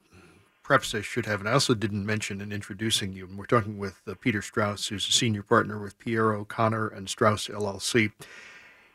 [0.67, 3.25] perhaps I should have, and I also didn't mention in introducing you.
[3.25, 7.47] We're talking with uh, Peter Strauss, who's a senior partner with Pierro Connor and Strauss
[7.47, 8.11] LLC.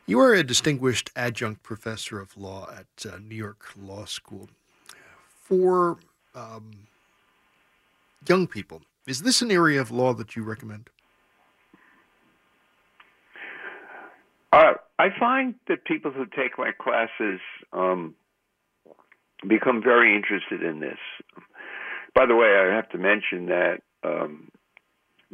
[0.05, 4.49] You are a distinguished adjunct professor of law at uh, New York Law School.
[5.25, 5.97] For
[6.35, 6.85] um,
[8.27, 10.91] young people, is this an area of law that you recommend?
[14.51, 17.39] Uh, I find that people who take my classes
[17.71, 18.13] um,
[19.47, 20.99] become very interested in this.
[22.15, 24.49] By the way, I have to mention that um,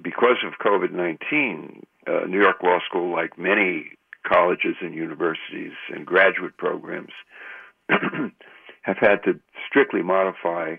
[0.01, 3.91] because of COVID 19, uh, New York Law School, like many
[4.25, 7.11] colleges and universities and graduate programs,
[7.89, 10.75] have had to strictly modify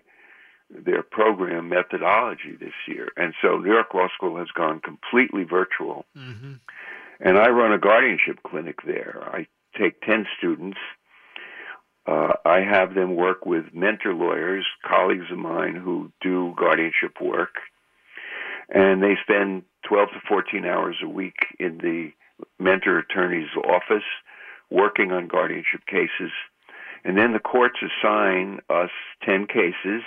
[0.70, 3.08] their program methodology this year.
[3.16, 6.04] And so New York Law School has gone completely virtual.
[6.16, 6.54] Mm-hmm.
[7.20, 9.20] And I run a guardianship clinic there.
[9.22, 10.78] I take 10 students
[12.06, 17.56] uh, I have them work with mentor lawyers, colleagues of mine who do guardianship work,
[18.68, 22.12] and they spend 12 to 14 hours a week in the
[22.58, 24.04] mentor attorney's office
[24.70, 26.32] working on guardianship cases.
[27.04, 28.90] And then the courts assign us
[29.24, 30.02] 10 cases,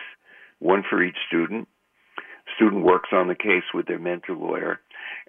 [0.60, 1.68] one for each student.
[2.56, 4.80] Student works on the case with their mentor lawyer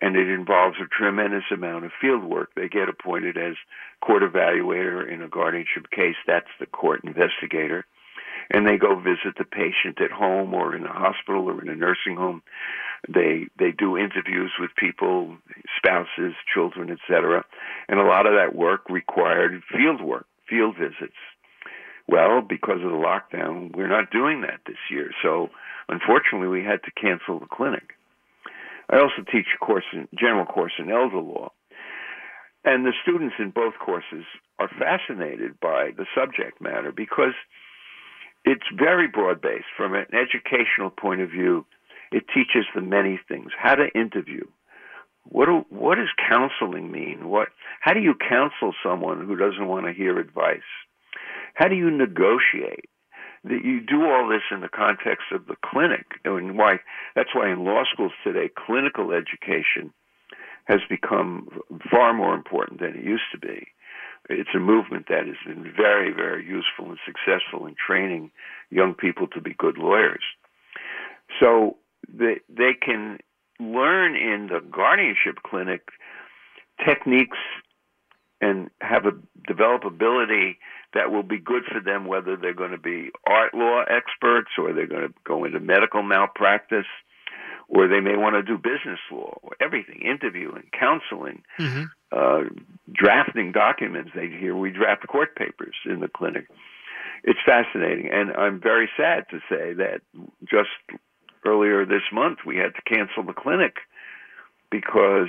[0.00, 2.50] and it involves a tremendous amount of field work.
[2.54, 3.54] They get appointed as
[4.00, 6.16] court evaluator in a guardianship case.
[6.26, 7.84] That's the court investigator.
[8.50, 11.74] And they go visit the patient at home or in a hospital or in a
[11.74, 12.42] nursing home.
[13.08, 15.36] They they do interviews with people,
[15.76, 17.44] spouses, children, etc.
[17.88, 21.16] And a lot of that work required field work, field visits.
[22.06, 25.10] Well, because of the lockdown, we're not doing that this year.
[25.22, 25.48] So
[25.88, 27.94] unfortunately, we had to cancel the clinic.
[28.90, 31.52] I also teach a course in general course in elder law.
[32.64, 34.24] And the students in both courses
[34.58, 37.34] are fascinated by the subject matter because
[38.44, 39.66] it's very broad based.
[39.76, 41.66] From an educational point of view,
[42.12, 43.50] it teaches them many things.
[43.58, 44.44] How to interview.
[45.24, 47.28] What do, what does counseling mean?
[47.28, 47.48] What
[47.80, 50.60] how do you counsel someone who doesn't want to hear advice?
[51.54, 52.88] How do you negotiate?
[53.44, 56.80] That you do all this in the context of the clinic, and why
[57.14, 59.92] that's why in law schools today, clinical education
[60.64, 61.48] has become
[61.90, 63.68] far more important than it used to be.
[64.30, 68.30] It's a movement that has been very, very useful and successful in training
[68.70, 70.22] young people to be good lawyers.
[71.38, 71.76] So
[72.08, 73.18] they they can
[73.60, 75.88] learn in the guardianship clinic
[76.84, 77.38] techniques
[78.40, 79.12] and have a
[79.46, 80.58] develop ability
[80.94, 84.72] that will be good for them, whether they're going to be art law experts or
[84.72, 86.86] they're going to go into medical malpractice
[87.68, 91.84] or they may want to do business law or everything, interviewing, counseling, mm-hmm.
[92.12, 92.48] uh,
[92.92, 94.10] drafting documents.
[94.14, 96.46] They hear we draft court papers in the clinic.
[97.24, 100.02] It's fascinating, and I'm very sad to say that
[100.44, 100.68] just
[101.46, 103.76] earlier this month we had to cancel the clinic
[104.70, 105.28] because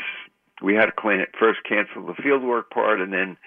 [0.61, 3.37] we had to first cancel the fieldwork part, and then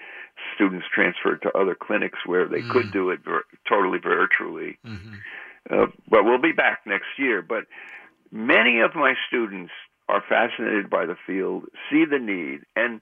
[0.55, 2.71] students transferred to other clinics where they mm.
[2.71, 4.77] could do it vir- totally virtually.
[4.85, 5.13] Mm-hmm.
[5.69, 7.41] Uh, but we'll be back next year.
[7.41, 7.65] But
[8.31, 9.71] many of my students
[10.07, 13.01] are fascinated by the field, see the need, and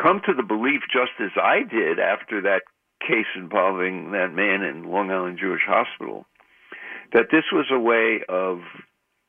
[0.00, 2.62] come to the belief, just as I did after that
[3.06, 6.26] case involving that man in Long Island Jewish Hospital,
[7.12, 8.60] that this was a way of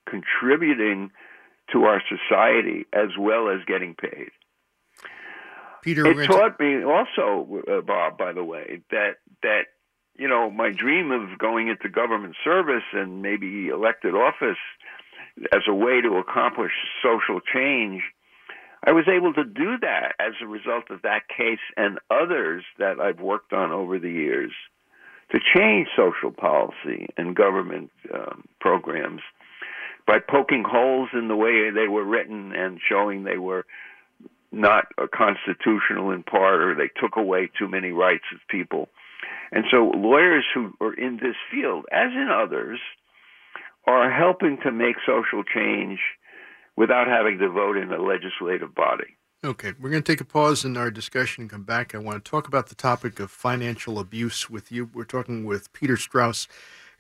[0.08, 1.12] contributing
[1.72, 4.32] to our society as well as getting paid.
[5.82, 8.18] Peter, it taught me also, uh, Bob.
[8.18, 9.64] By the way, that that
[10.18, 14.58] you know my dream of going into government service and maybe elected office
[15.52, 16.72] as a way to accomplish
[17.02, 18.04] social change.
[18.84, 23.00] I was able to do that as a result of that case and others that
[23.00, 24.52] I've worked on over the years
[25.32, 29.22] to change social policy and government um, programs
[30.08, 33.66] by poking holes in the way they were written and showing they were
[34.52, 38.90] not constitutional in part or they took away too many rights of people.
[39.52, 42.80] And so lawyers who are in this field, as in others,
[43.88, 46.00] are helping to make social change
[46.78, 49.18] without having to vote in a legislative body.
[49.44, 51.96] Okay, we're going to take a pause in our discussion and come back.
[51.96, 54.90] I want to talk about the topic of financial abuse with you.
[54.94, 56.48] We're talking with Peter Strauss,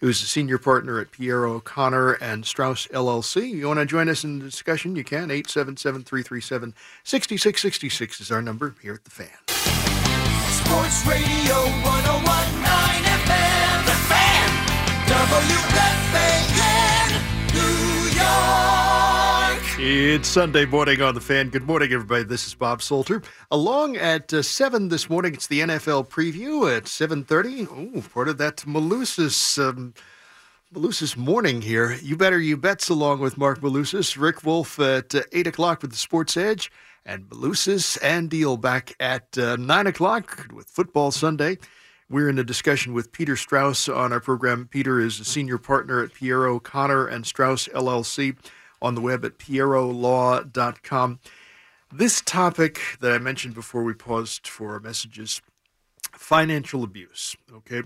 [0.01, 3.49] who's a senior partner at Pierro Connor and Strauss LLC.
[3.49, 4.95] You want to join us in the discussion?
[4.95, 5.31] You can.
[5.31, 6.73] 877 337
[7.03, 9.29] 6666 is our number here at The Fan.
[9.47, 12.65] Sports Radio 1019
[13.05, 13.85] FM.
[13.85, 14.49] The Fan.
[15.11, 16.40] WFAN,
[19.93, 21.49] It's Sunday morning on The Fan.
[21.49, 22.23] Good morning, everybody.
[22.23, 23.21] This is Bob Salter.
[23.51, 27.67] Along at uh, 7 this morning, it's the NFL preview at 7.30.
[27.69, 29.61] Oh, part of that Malusis...
[29.61, 29.93] Um,
[30.73, 31.97] Malusis morning here.
[32.01, 35.91] You better you bets along with Marc Malusis, Rick Wolff at uh, 8 o'clock with
[35.91, 36.71] the Sports Edge,
[37.05, 41.57] and Malusis and Deal back at uh, 9 o'clock with Football Sunday.
[42.09, 44.69] We're in a discussion with Peter Strauss on our program.
[44.71, 48.37] Peter is a senior partner at Pierro Connor and Strauss LLC
[48.81, 51.19] on the web at pierrolaw.com.
[51.93, 55.41] This topic that I mentioned before we paused for messages
[56.13, 57.35] financial abuse.
[57.53, 57.83] Okay.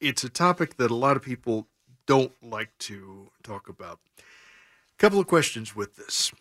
[0.00, 1.66] It's a topic that a lot of people
[2.06, 3.98] don't like to talk about.
[4.18, 6.32] A couple of questions with this.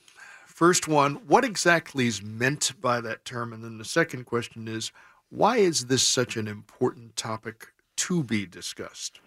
[0.46, 3.54] First one, what exactly is meant by that term?
[3.54, 4.92] And then the second question is,
[5.30, 9.20] why is this such an important topic to be discussed?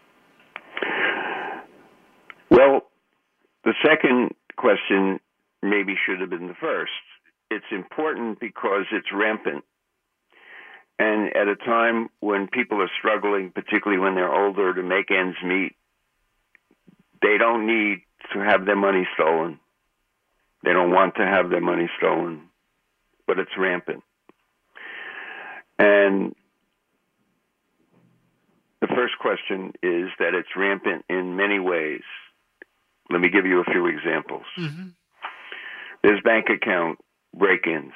[2.50, 2.90] Well,
[3.64, 5.20] the second question
[5.62, 6.92] maybe should have been the first.
[7.50, 9.64] It's important because it's rampant.
[10.98, 15.36] And at a time when people are struggling, particularly when they're older, to make ends
[15.44, 15.74] meet,
[17.22, 18.02] they don't need
[18.32, 19.58] to have their money stolen.
[20.62, 22.42] They don't want to have their money stolen,
[23.26, 24.02] but it's rampant.
[25.78, 26.34] And
[28.82, 32.02] the first question is that it's rampant in many ways.
[33.10, 34.44] Let me give you a few examples.
[36.02, 36.98] There's bank account
[37.34, 37.92] break ins.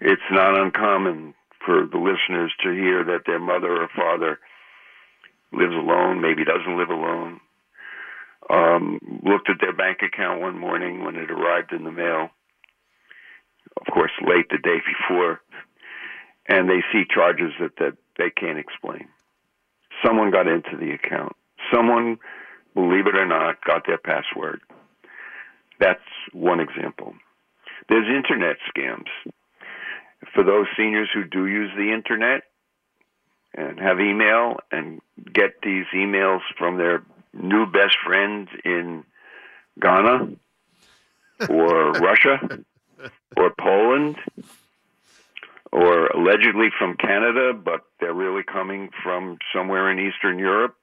[0.00, 4.38] It's not uncommon for the listeners to hear that their mother or father
[5.52, 7.40] lives alone, maybe doesn't live alone,
[8.48, 12.30] um, looked at their bank account one morning when it arrived in the mail,
[13.80, 15.40] of course, late the day before,
[16.48, 19.08] and they see charges that, that they can't explain.
[20.04, 21.32] Someone got into the account.
[21.72, 22.18] Someone,
[22.74, 24.60] believe it or not, got their password.
[25.78, 26.00] That's
[26.32, 27.14] one example.
[27.88, 29.08] There's internet scams.
[30.34, 32.42] For those seniors who do use the internet
[33.54, 35.00] and have email and
[35.32, 37.02] get these emails from their
[37.32, 39.04] new best friend in
[39.80, 40.28] Ghana
[41.48, 42.38] or Russia
[43.36, 44.16] or Poland
[45.72, 50.76] or allegedly from Canada, but they're really coming from somewhere in Eastern Europe.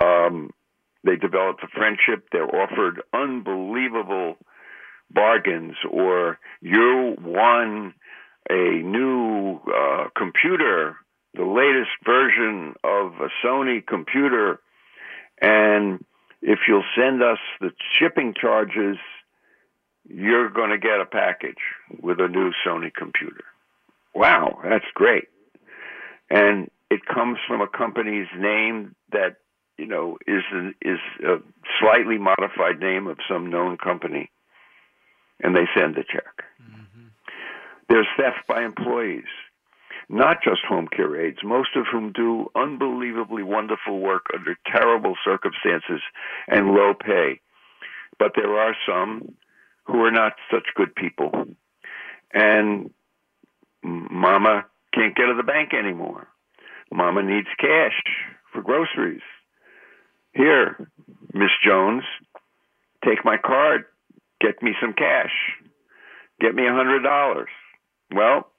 [0.00, 0.50] Um,
[1.04, 2.28] they developed a friendship.
[2.32, 4.36] They're offered unbelievable
[5.10, 7.94] bargains, or you won
[8.48, 10.96] a new uh, computer,
[11.34, 14.60] the latest version of a Sony computer,
[15.40, 16.04] and
[16.42, 18.96] if you'll send us the shipping charges,
[20.08, 21.62] you're going to get a package
[22.00, 23.44] with a new Sony computer.
[24.14, 25.24] Wow, that's great.
[26.30, 29.36] And it comes from a company's name that
[29.80, 31.36] you know is a, is a
[31.80, 34.30] slightly modified name of some known company,
[35.42, 36.44] and they send the check.
[36.62, 37.06] Mm-hmm.
[37.88, 39.24] There's theft by employees,
[40.10, 46.02] not just home care aides, most of whom do unbelievably wonderful work under terrible circumstances
[46.46, 47.40] and low pay.
[48.18, 49.34] But there are some
[49.84, 51.32] who are not such good people.
[52.32, 52.90] And
[53.82, 56.28] mama can't get to the bank anymore.
[56.92, 58.02] Mama needs cash
[58.52, 59.22] for groceries.
[60.32, 60.90] Here,
[61.34, 62.04] Miss Jones,
[63.04, 63.84] take my card.
[64.40, 65.32] Get me some cash.
[66.40, 67.50] Get me a hundred dollars.
[68.14, 68.50] Well,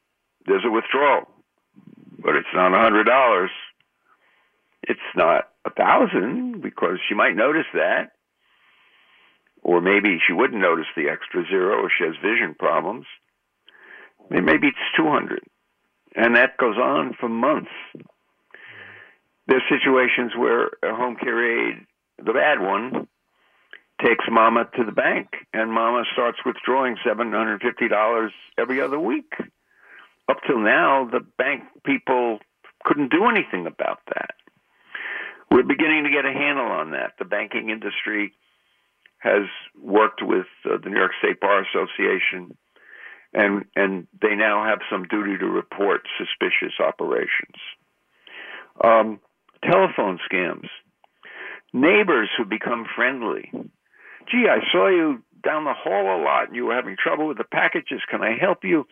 [0.45, 1.23] there's a withdrawal,
[2.19, 3.51] but it's not a hundred dollars.
[4.83, 8.11] It's not a thousand because she might notice that,
[9.61, 13.05] or maybe she wouldn't notice the extra zero if she has vision problems.
[14.29, 15.41] Maybe it's 200.
[16.15, 17.71] And that goes on for months.
[19.47, 21.85] There's situations where a home care aide,
[22.17, 23.07] the bad one,
[24.03, 29.33] takes mama to the bank and mama starts withdrawing $750 every other week.
[30.29, 32.39] Up till now, the bank people
[32.83, 34.35] couldn't do anything about that.
[35.49, 37.13] We're beginning to get a handle on that.
[37.19, 38.33] The banking industry
[39.17, 39.43] has
[39.79, 42.57] worked with uh, the New York State Bar Association,
[43.33, 47.59] and and they now have some duty to report suspicious operations.
[48.83, 49.19] Um,
[49.63, 50.67] telephone scams,
[51.73, 53.51] neighbors who become friendly.
[54.29, 57.37] Gee, I saw you down the hall a lot, and you were having trouble with
[57.37, 58.01] the packages.
[58.09, 58.85] Can I help you?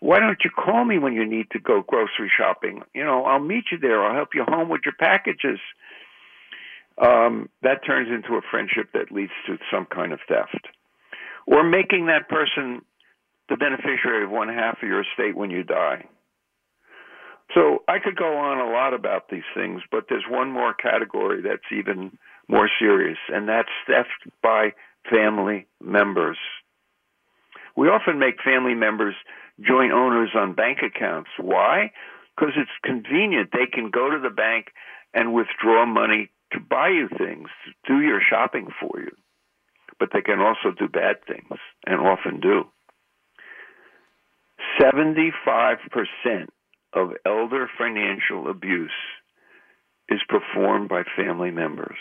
[0.00, 2.82] Why don't you call me when you need to go grocery shopping?
[2.94, 4.04] You know, I'll meet you there.
[4.04, 5.58] I'll help you home with your packages
[6.98, 10.66] um, that turns into a friendship that leads to some kind of theft.
[11.46, 12.82] Or making that person
[13.48, 16.04] the beneficiary of one half of your estate when you die.
[17.54, 21.42] So I could go on a lot about these things, but there's one more category
[21.42, 22.18] that's even
[22.48, 24.72] more serious, and that's theft by
[25.10, 26.38] family members.
[27.76, 29.14] We often make family members
[29.60, 31.30] joint owners on bank accounts.
[31.38, 31.92] Why?
[32.36, 33.50] Because it's convenient.
[33.52, 34.66] They can go to the bank
[35.14, 39.12] and withdraw money to buy you things, to do your shopping for you.
[39.98, 42.64] But they can also do bad things, and often do.
[44.80, 45.32] 75%
[46.96, 48.90] of elder financial abuse
[50.08, 51.98] is performed by family members.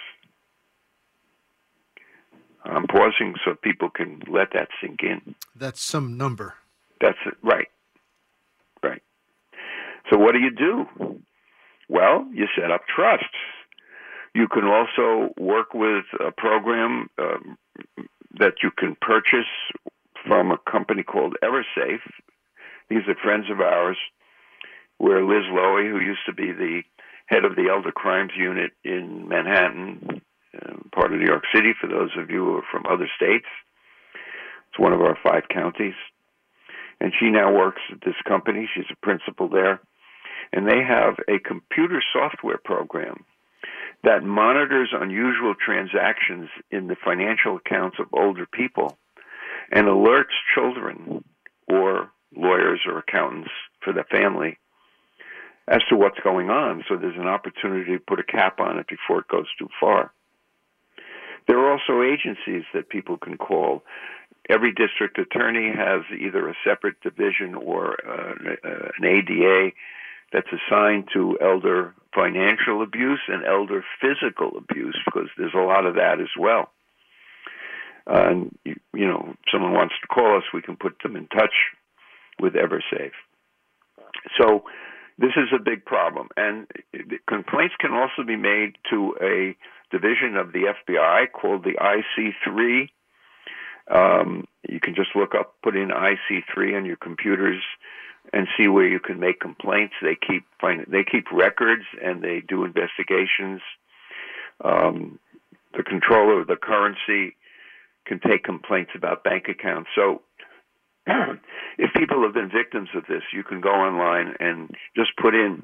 [2.63, 5.35] I'm pausing so people can let that sink in.
[5.55, 6.55] That's some number.
[6.99, 7.35] That's it.
[7.43, 7.67] Right.
[8.81, 9.03] Right.
[10.09, 11.19] So what do you do?
[11.89, 13.27] Well, you set up trusts.
[14.33, 17.57] You can also work with a program um,
[18.39, 19.51] that you can purchase
[20.27, 21.99] from a company called Eversafe.
[22.89, 23.97] These are friends of ours,
[24.97, 26.81] where Liz Loewy, who used to be the
[27.27, 30.21] head of the Elder Crimes Unit in Manhattan,
[30.55, 33.47] uh, part of New York City, for those of you who are from other states,
[34.69, 35.95] it's one of our five counties.
[36.99, 38.69] And she now works at this company.
[38.73, 39.81] She's a principal there.
[40.53, 43.25] And they have a computer software program
[44.03, 48.97] that monitors unusual transactions in the financial accounts of older people
[49.71, 51.23] and alerts children
[51.67, 53.49] or lawyers or accountants
[53.83, 54.57] for the family
[55.68, 56.84] as to what's going on.
[56.88, 60.11] So there's an opportunity to put a cap on it before it goes too far.
[61.47, 63.84] There are also agencies that people can call.
[64.49, 68.34] Every district attorney has either a separate division or uh,
[68.97, 69.72] an ADA
[70.32, 75.95] that's assigned to elder financial abuse and elder physical abuse because there's a lot of
[75.95, 76.72] that as well.
[78.07, 81.16] Uh, and you, you know, if someone wants to call us, we can put them
[81.16, 81.53] in touch
[82.39, 83.11] with Eversafe.
[84.39, 84.66] So
[85.18, 86.68] this is a big problem, and
[87.28, 89.55] complaints can also be made to a
[89.91, 92.89] division of the FBI called the IC3.
[93.88, 97.61] Um, you can just look up, put in IC3 on your computers
[98.34, 99.93] and see where you can make complaints.
[100.01, 103.61] They keep find, they keep records and they do investigations.
[104.63, 105.20] Um,
[105.78, 107.36] the controller of the currency
[108.05, 109.89] can take complaints about bank accounts.
[109.95, 110.22] So,
[111.78, 115.64] if people have been victims of this, you can go online and just put in,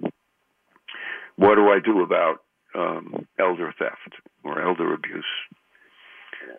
[1.35, 2.43] "What do I do about
[2.75, 5.25] um, elder theft or elder abuse?"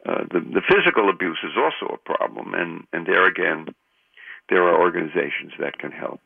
[0.06, 3.66] Uh, the the physical abuse is also a problem, and and there again,
[4.48, 6.20] there are organizations that can help.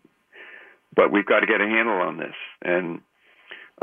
[0.95, 2.35] But we've got to get a handle on this.
[2.63, 3.01] And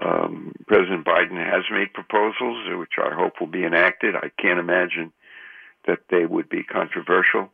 [0.02, 4.16] um, President Biden has made proposals, which I hope will be enacted.
[4.16, 5.14] I can't imagine
[5.86, 7.52] that they would be controversial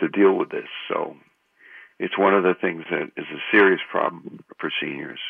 [0.00, 0.68] to deal with this.
[0.88, 1.16] So
[1.98, 5.20] it's one of the things that is a serious problem for seniors,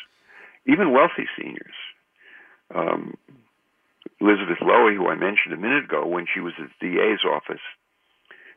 [0.65, 1.75] even wealthy seniors.
[2.73, 3.15] Um,
[4.19, 7.61] Elizabeth Loewy, who I mentioned a minute ago, when she was at the DA's office,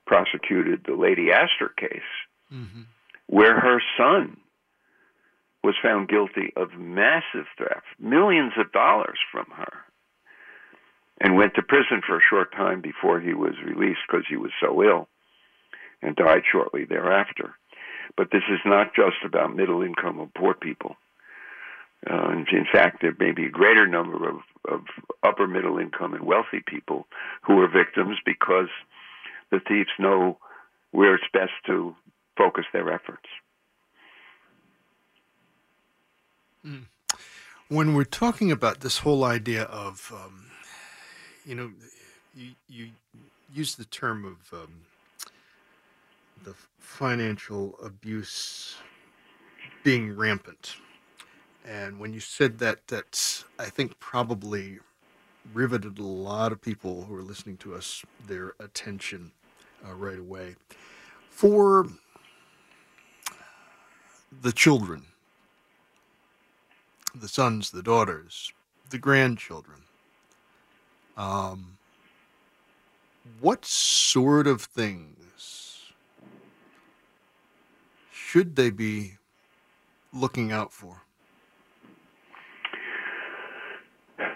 [0.06, 2.10] prosecuted the Lady Astor case,
[2.52, 2.82] mm-hmm.
[3.26, 4.36] where her son
[5.64, 9.72] was found guilty of massive theft, millions of dollars from her,
[11.20, 14.50] and went to prison for a short time before he was released because he was
[14.60, 15.08] so ill
[16.04, 17.54] and died shortly thereafter.
[18.16, 20.96] But this is not just about middle income or poor people.
[22.08, 24.36] Uh, in fact, there may be a greater number of,
[24.68, 24.80] of
[25.22, 27.06] upper middle income and wealthy people
[27.42, 28.68] who are victims because
[29.50, 30.36] the thieves know
[30.90, 31.96] where it's best to
[32.36, 33.26] focus their efforts.
[36.62, 36.82] Hmm.
[37.68, 40.50] When we're talking about this whole idea of, um,
[41.46, 41.70] you know,
[42.36, 42.88] you, you
[43.52, 44.82] use the term of um,
[46.44, 48.76] the financial abuse
[49.82, 50.76] being rampant.
[51.66, 54.78] And when you said that, that's, I think, probably
[55.52, 59.32] riveted a lot of people who are listening to us their attention
[59.86, 60.56] uh, right away.
[61.30, 61.86] For
[64.42, 65.06] the children,
[67.14, 68.52] the sons, the daughters,
[68.90, 69.82] the grandchildren,
[71.16, 71.78] um,
[73.40, 75.14] what sort of things
[78.34, 79.12] should they be
[80.12, 81.02] looking out for?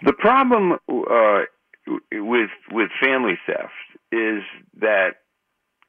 [0.05, 1.41] The problem uh,
[2.13, 3.73] with with family theft
[4.13, 4.45] is
[4.81, 5.17] that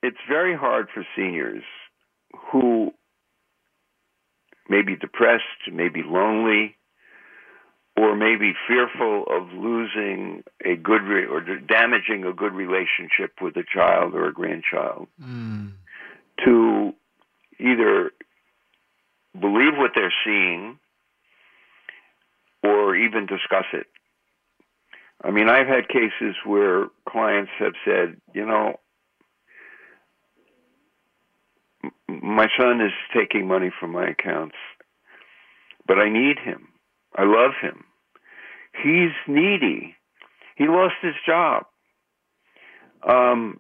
[0.02, 1.62] it's very hard for seniors
[2.52, 2.92] who
[4.68, 6.76] may be depressed, may be lonely,
[7.96, 13.56] or may be fearful of losing a good re- or damaging a good relationship with
[13.56, 15.74] a child or a grandchild Mm.
[16.44, 16.96] to
[17.60, 18.12] either
[19.40, 20.80] believe what they're seeing
[22.64, 23.88] or even discuss it.
[25.24, 28.80] I mean, I've had cases where clients have said, you know,
[32.08, 34.56] my son is taking money from my accounts,
[35.86, 36.70] but I need him.
[37.16, 37.84] I love him.
[38.82, 39.96] He's needy.
[40.56, 41.66] He lost his job.
[43.08, 43.60] Um,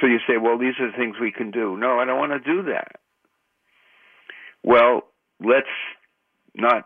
[0.00, 1.76] so you say, well, these are the things we can do.
[1.76, 2.99] No, I don't want to do that.
[4.64, 5.02] Well,
[5.44, 5.66] let's
[6.54, 6.84] not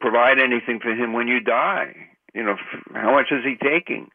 [0.00, 1.94] provide anything for him when you die.
[2.34, 2.56] You know,
[2.92, 4.08] how much is he taking?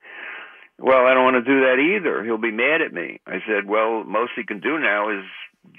[0.77, 2.23] Well, I don't want to do that either.
[2.23, 3.19] He'll be mad at me.
[3.25, 5.25] I said, well, most he can do now is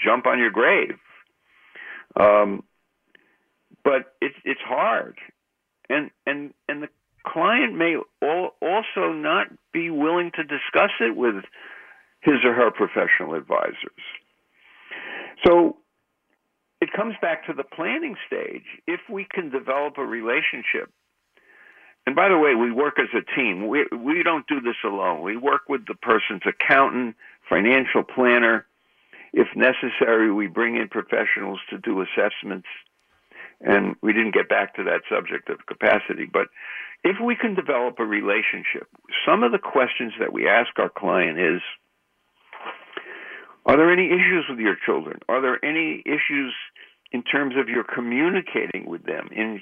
[0.03, 0.99] jump on your grave.
[2.18, 2.64] Um,
[3.85, 5.16] but it's it's hard,
[5.89, 6.89] and and and the
[7.24, 11.37] client may al- also not be willing to discuss it with
[12.20, 13.76] his or her professional advisors.
[15.47, 15.76] So
[16.91, 18.64] it comes back to the planning stage.
[18.86, 20.91] If we can develop a relationship,
[22.07, 23.68] and by the way, we work as a team.
[23.68, 25.22] We we don't do this alone.
[25.22, 27.16] We work with the person's accountant,
[27.49, 28.66] financial planner.
[29.32, 32.66] If necessary, we bring in professionals to do assessments.
[33.61, 36.49] And we didn't get back to that subject of capacity, but
[37.05, 38.88] if we can develop a relationship,
[39.26, 41.61] some of the questions that we ask our client is
[43.71, 45.21] Are there any issues with your children?
[45.29, 46.53] Are there any issues
[47.12, 49.29] in terms of your communicating with them?
[49.31, 49.61] In,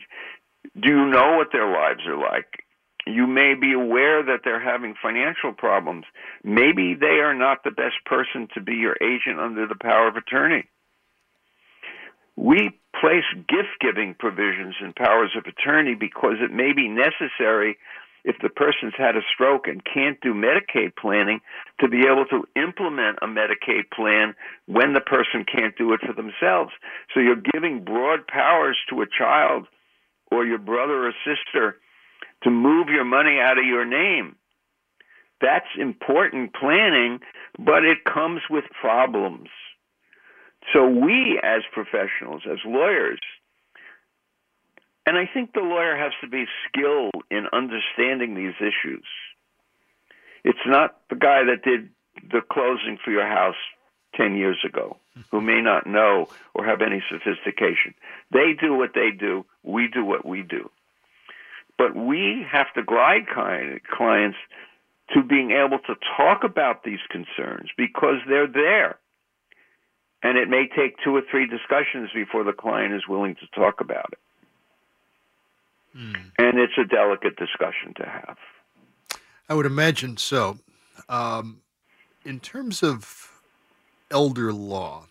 [0.80, 2.64] do you know what their lives are like?
[3.06, 6.06] You may be aware that they're having financial problems.
[6.42, 10.16] Maybe they are not the best person to be your agent under the power of
[10.16, 10.64] attorney.
[12.34, 17.76] We place gift giving provisions in powers of attorney because it may be necessary
[18.28, 21.40] if the person's had a stroke and can't do Medicaid planning
[21.80, 24.34] to be able to implement a Medicaid plan
[24.66, 26.70] when the person can't do it for themselves.
[27.14, 29.66] So you're giving broad powers to a child
[30.30, 31.76] or your brother or sister
[32.42, 34.36] to move your money out of your name.
[35.40, 37.20] That's important planning,
[37.58, 39.48] but it comes with problems.
[40.74, 43.20] So we as professionals, as lawyers,
[45.09, 49.06] and I think the lawyer has to be skilled in understanding these issues.
[50.44, 51.88] It's not the guy that did
[52.30, 53.56] the closing for your house
[54.16, 54.98] 10 years ago
[55.30, 57.94] who may not know or have any sophistication.
[58.32, 60.70] They do what they do, we do what we do.
[61.78, 64.36] But we have to glide clients
[65.14, 68.98] to being able to talk about these concerns because they're there.
[70.22, 73.80] And it may take two or three discussions before the client is willing to talk
[73.80, 74.18] about it.
[75.95, 78.36] And it's a delicate discussion to have.
[79.49, 80.59] I would imagine so.
[81.09, 81.62] Um,
[82.24, 83.41] in terms of
[84.11, 85.07] elder law,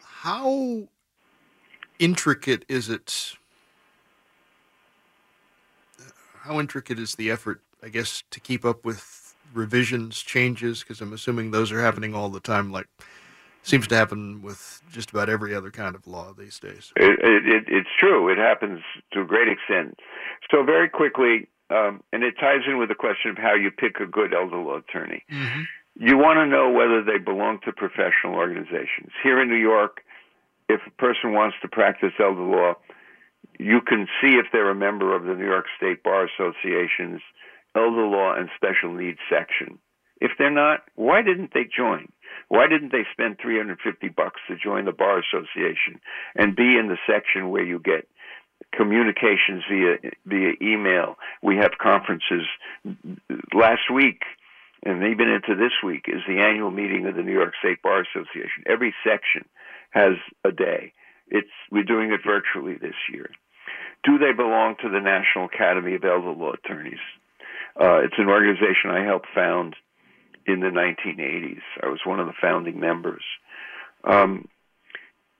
[0.00, 0.88] how
[1.98, 3.34] intricate is it?
[6.40, 10.80] How intricate is the effort, I guess, to keep up with revisions, changes?
[10.80, 12.88] Because I'm assuming those are happening all the time, like
[13.68, 16.92] seems to happen with just about every other kind of law these days.
[16.96, 18.28] It, it, it's true.
[18.28, 18.80] It happens
[19.12, 19.98] to a great extent.
[20.50, 24.00] So very quickly, um, and it ties in with the question of how you pick
[24.00, 25.24] a good elder law attorney.
[25.30, 25.62] Mm-hmm.
[26.00, 29.10] You want to know whether they belong to professional organizations.
[29.22, 30.02] Here in New York,
[30.68, 32.74] if a person wants to practice elder law,
[33.58, 37.20] you can see if they're a member of the New York State Bar Association's
[37.74, 39.78] Elder Law and Special Needs section.
[40.20, 42.08] If they're not, why didn't they join?
[42.48, 46.00] Why didn't they spend 350 bucks to join the bar association
[46.34, 48.08] and be in the section where you get
[48.72, 51.16] communications via via email?
[51.42, 52.46] We have conferences
[53.54, 54.22] last week
[54.84, 58.02] and even into this week, is the annual meeting of the New York State Bar
[58.02, 58.64] Association.
[58.66, 59.44] Every section
[59.90, 60.92] has a day.
[61.28, 63.30] It's we're doing it virtually this year.
[64.04, 67.02] Do they belong to the National Academy of Elder Law Attorneys?
[67.78, 69.74] Uh, it's an organization I helped found
[70.48, 71.62] in the 1980s.
[71.82, 73.22] I was one of the founding members.
[74.04, 74.48] Um,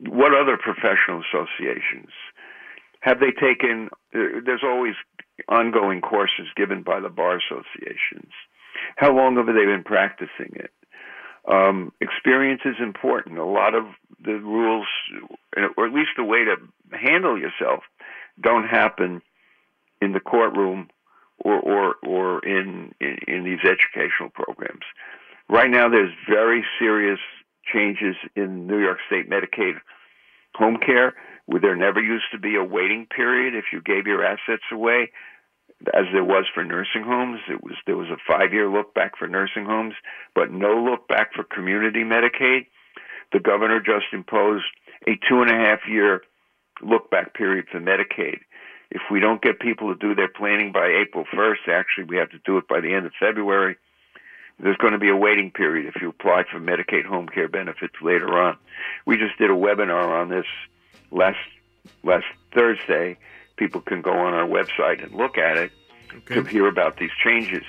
[0.00, 2.10] what other professional associations
[3.00, 3.88] have they taken?
[4.14, 4.94] Uh, there's always
[5.48, 8.32] ongoing courses given by the bar associations.
[8.96, 10.70] How long have they been practicing it?
[11.50, 13.38] Um, experience is important.
[13.38, 13.84] A lot of
[14.22, 14.86] the rules,
[15.76, 16.56] or at least the way to
[16.92, 17.84] handle yourself,
[18.40, 19.22] don't happen
[20.02, 20.88] in the courtroom
[21.38, 24.84] or or, or in, in, in these educational programs.
[25.48, 27.20] Right now, there's very serious
[27.72, 29.74] changes in New York State Medicaid
[30.54, 31.14] home care,
[31.46, 35.10] where there never used to be a waiting period if you gave your assets away,
[35.94, 37.40] as there was for nursing homes.
[37.48, 39.94] It was there was a five year look back for nursing homes,
[40.34, 42.66] but no look back for community Medicaid.
[43.32, 44.64] The governor just imposed
[45.06, 46.22] a two and a half year
[46.82, 48.40] look back period for Medicaid.
[48.90, 52.30] If we don't get people to do their planning by April 1st, actually, we have
[52.30, 53.76] to do it by the end of February.
[54.60, 57.94] There's going to be a waiting period if you apply for Medicaid home care benefits
[58.02, 58.56] later on.
[59.06, 60.46] We just did a webinar on this
[61.10, 61.38] last
[62.02, 63.18] last Thursday.
[63.56, 65.70] People can go on our website and look at it
[66.16, 66.34] okay.
[66.34, 67.62] to hear about these changes.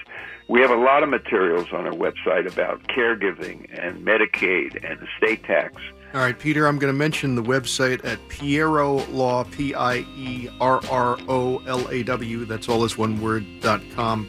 [0.47, 5.43] We have a lot of materials on our website about caregiving and Medicaid and estate
[5.43, 5.75] tax.
[6.11, 10.49] All right, Peter, I'm going to mention the website at Pierro Law, P I E
[10.59, 14.27] R R O L A W, that's all as one word, dot com.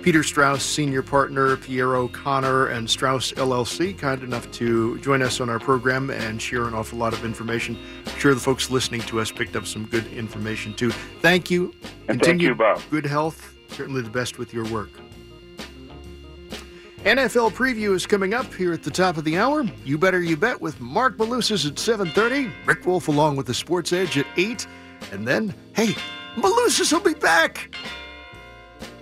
[0.00, 5.50] Peter Strauss, senior partner, Pierro Connor and Strauss LLC, kind enough to join us on
[5.50, 7.78] our program and share an awful lot of information.
[8.06, 10.90] I'm sure the folks listening to us picked up some good information too.
[11.20, 11.72] Thank you.
[12.08, 12.82] And Continue thank you, Bob.
[12.90, 13.54] Good health.
[13.68, 14.90] Certainly the best with your work.
[17.04, 19.64] NFL preview is coming up here at the top of the hour.
[19.84, 23.92] You better you bet with Marc Malusis at 7:30, Rick Wolff along with the Sports
[23.92, 24.68] Edge at 8,
[25.10, 25.96] and then hey,
[26.36, 27.74] Malusis will be back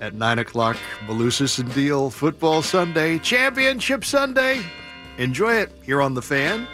[0.01, 0.79] at 9 o'clock.
[1.07, 4.63] Malusis and Deal Football Sunday, Championship Sunday.
[5.19, 6.67] Enjoy it here on the Fan.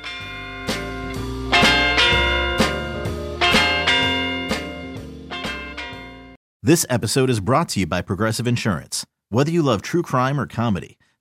[6.62, 9.04] This episode is brought to you by Progressive Insurance.
[9.28, 10.96] Whether you love true crime or comedy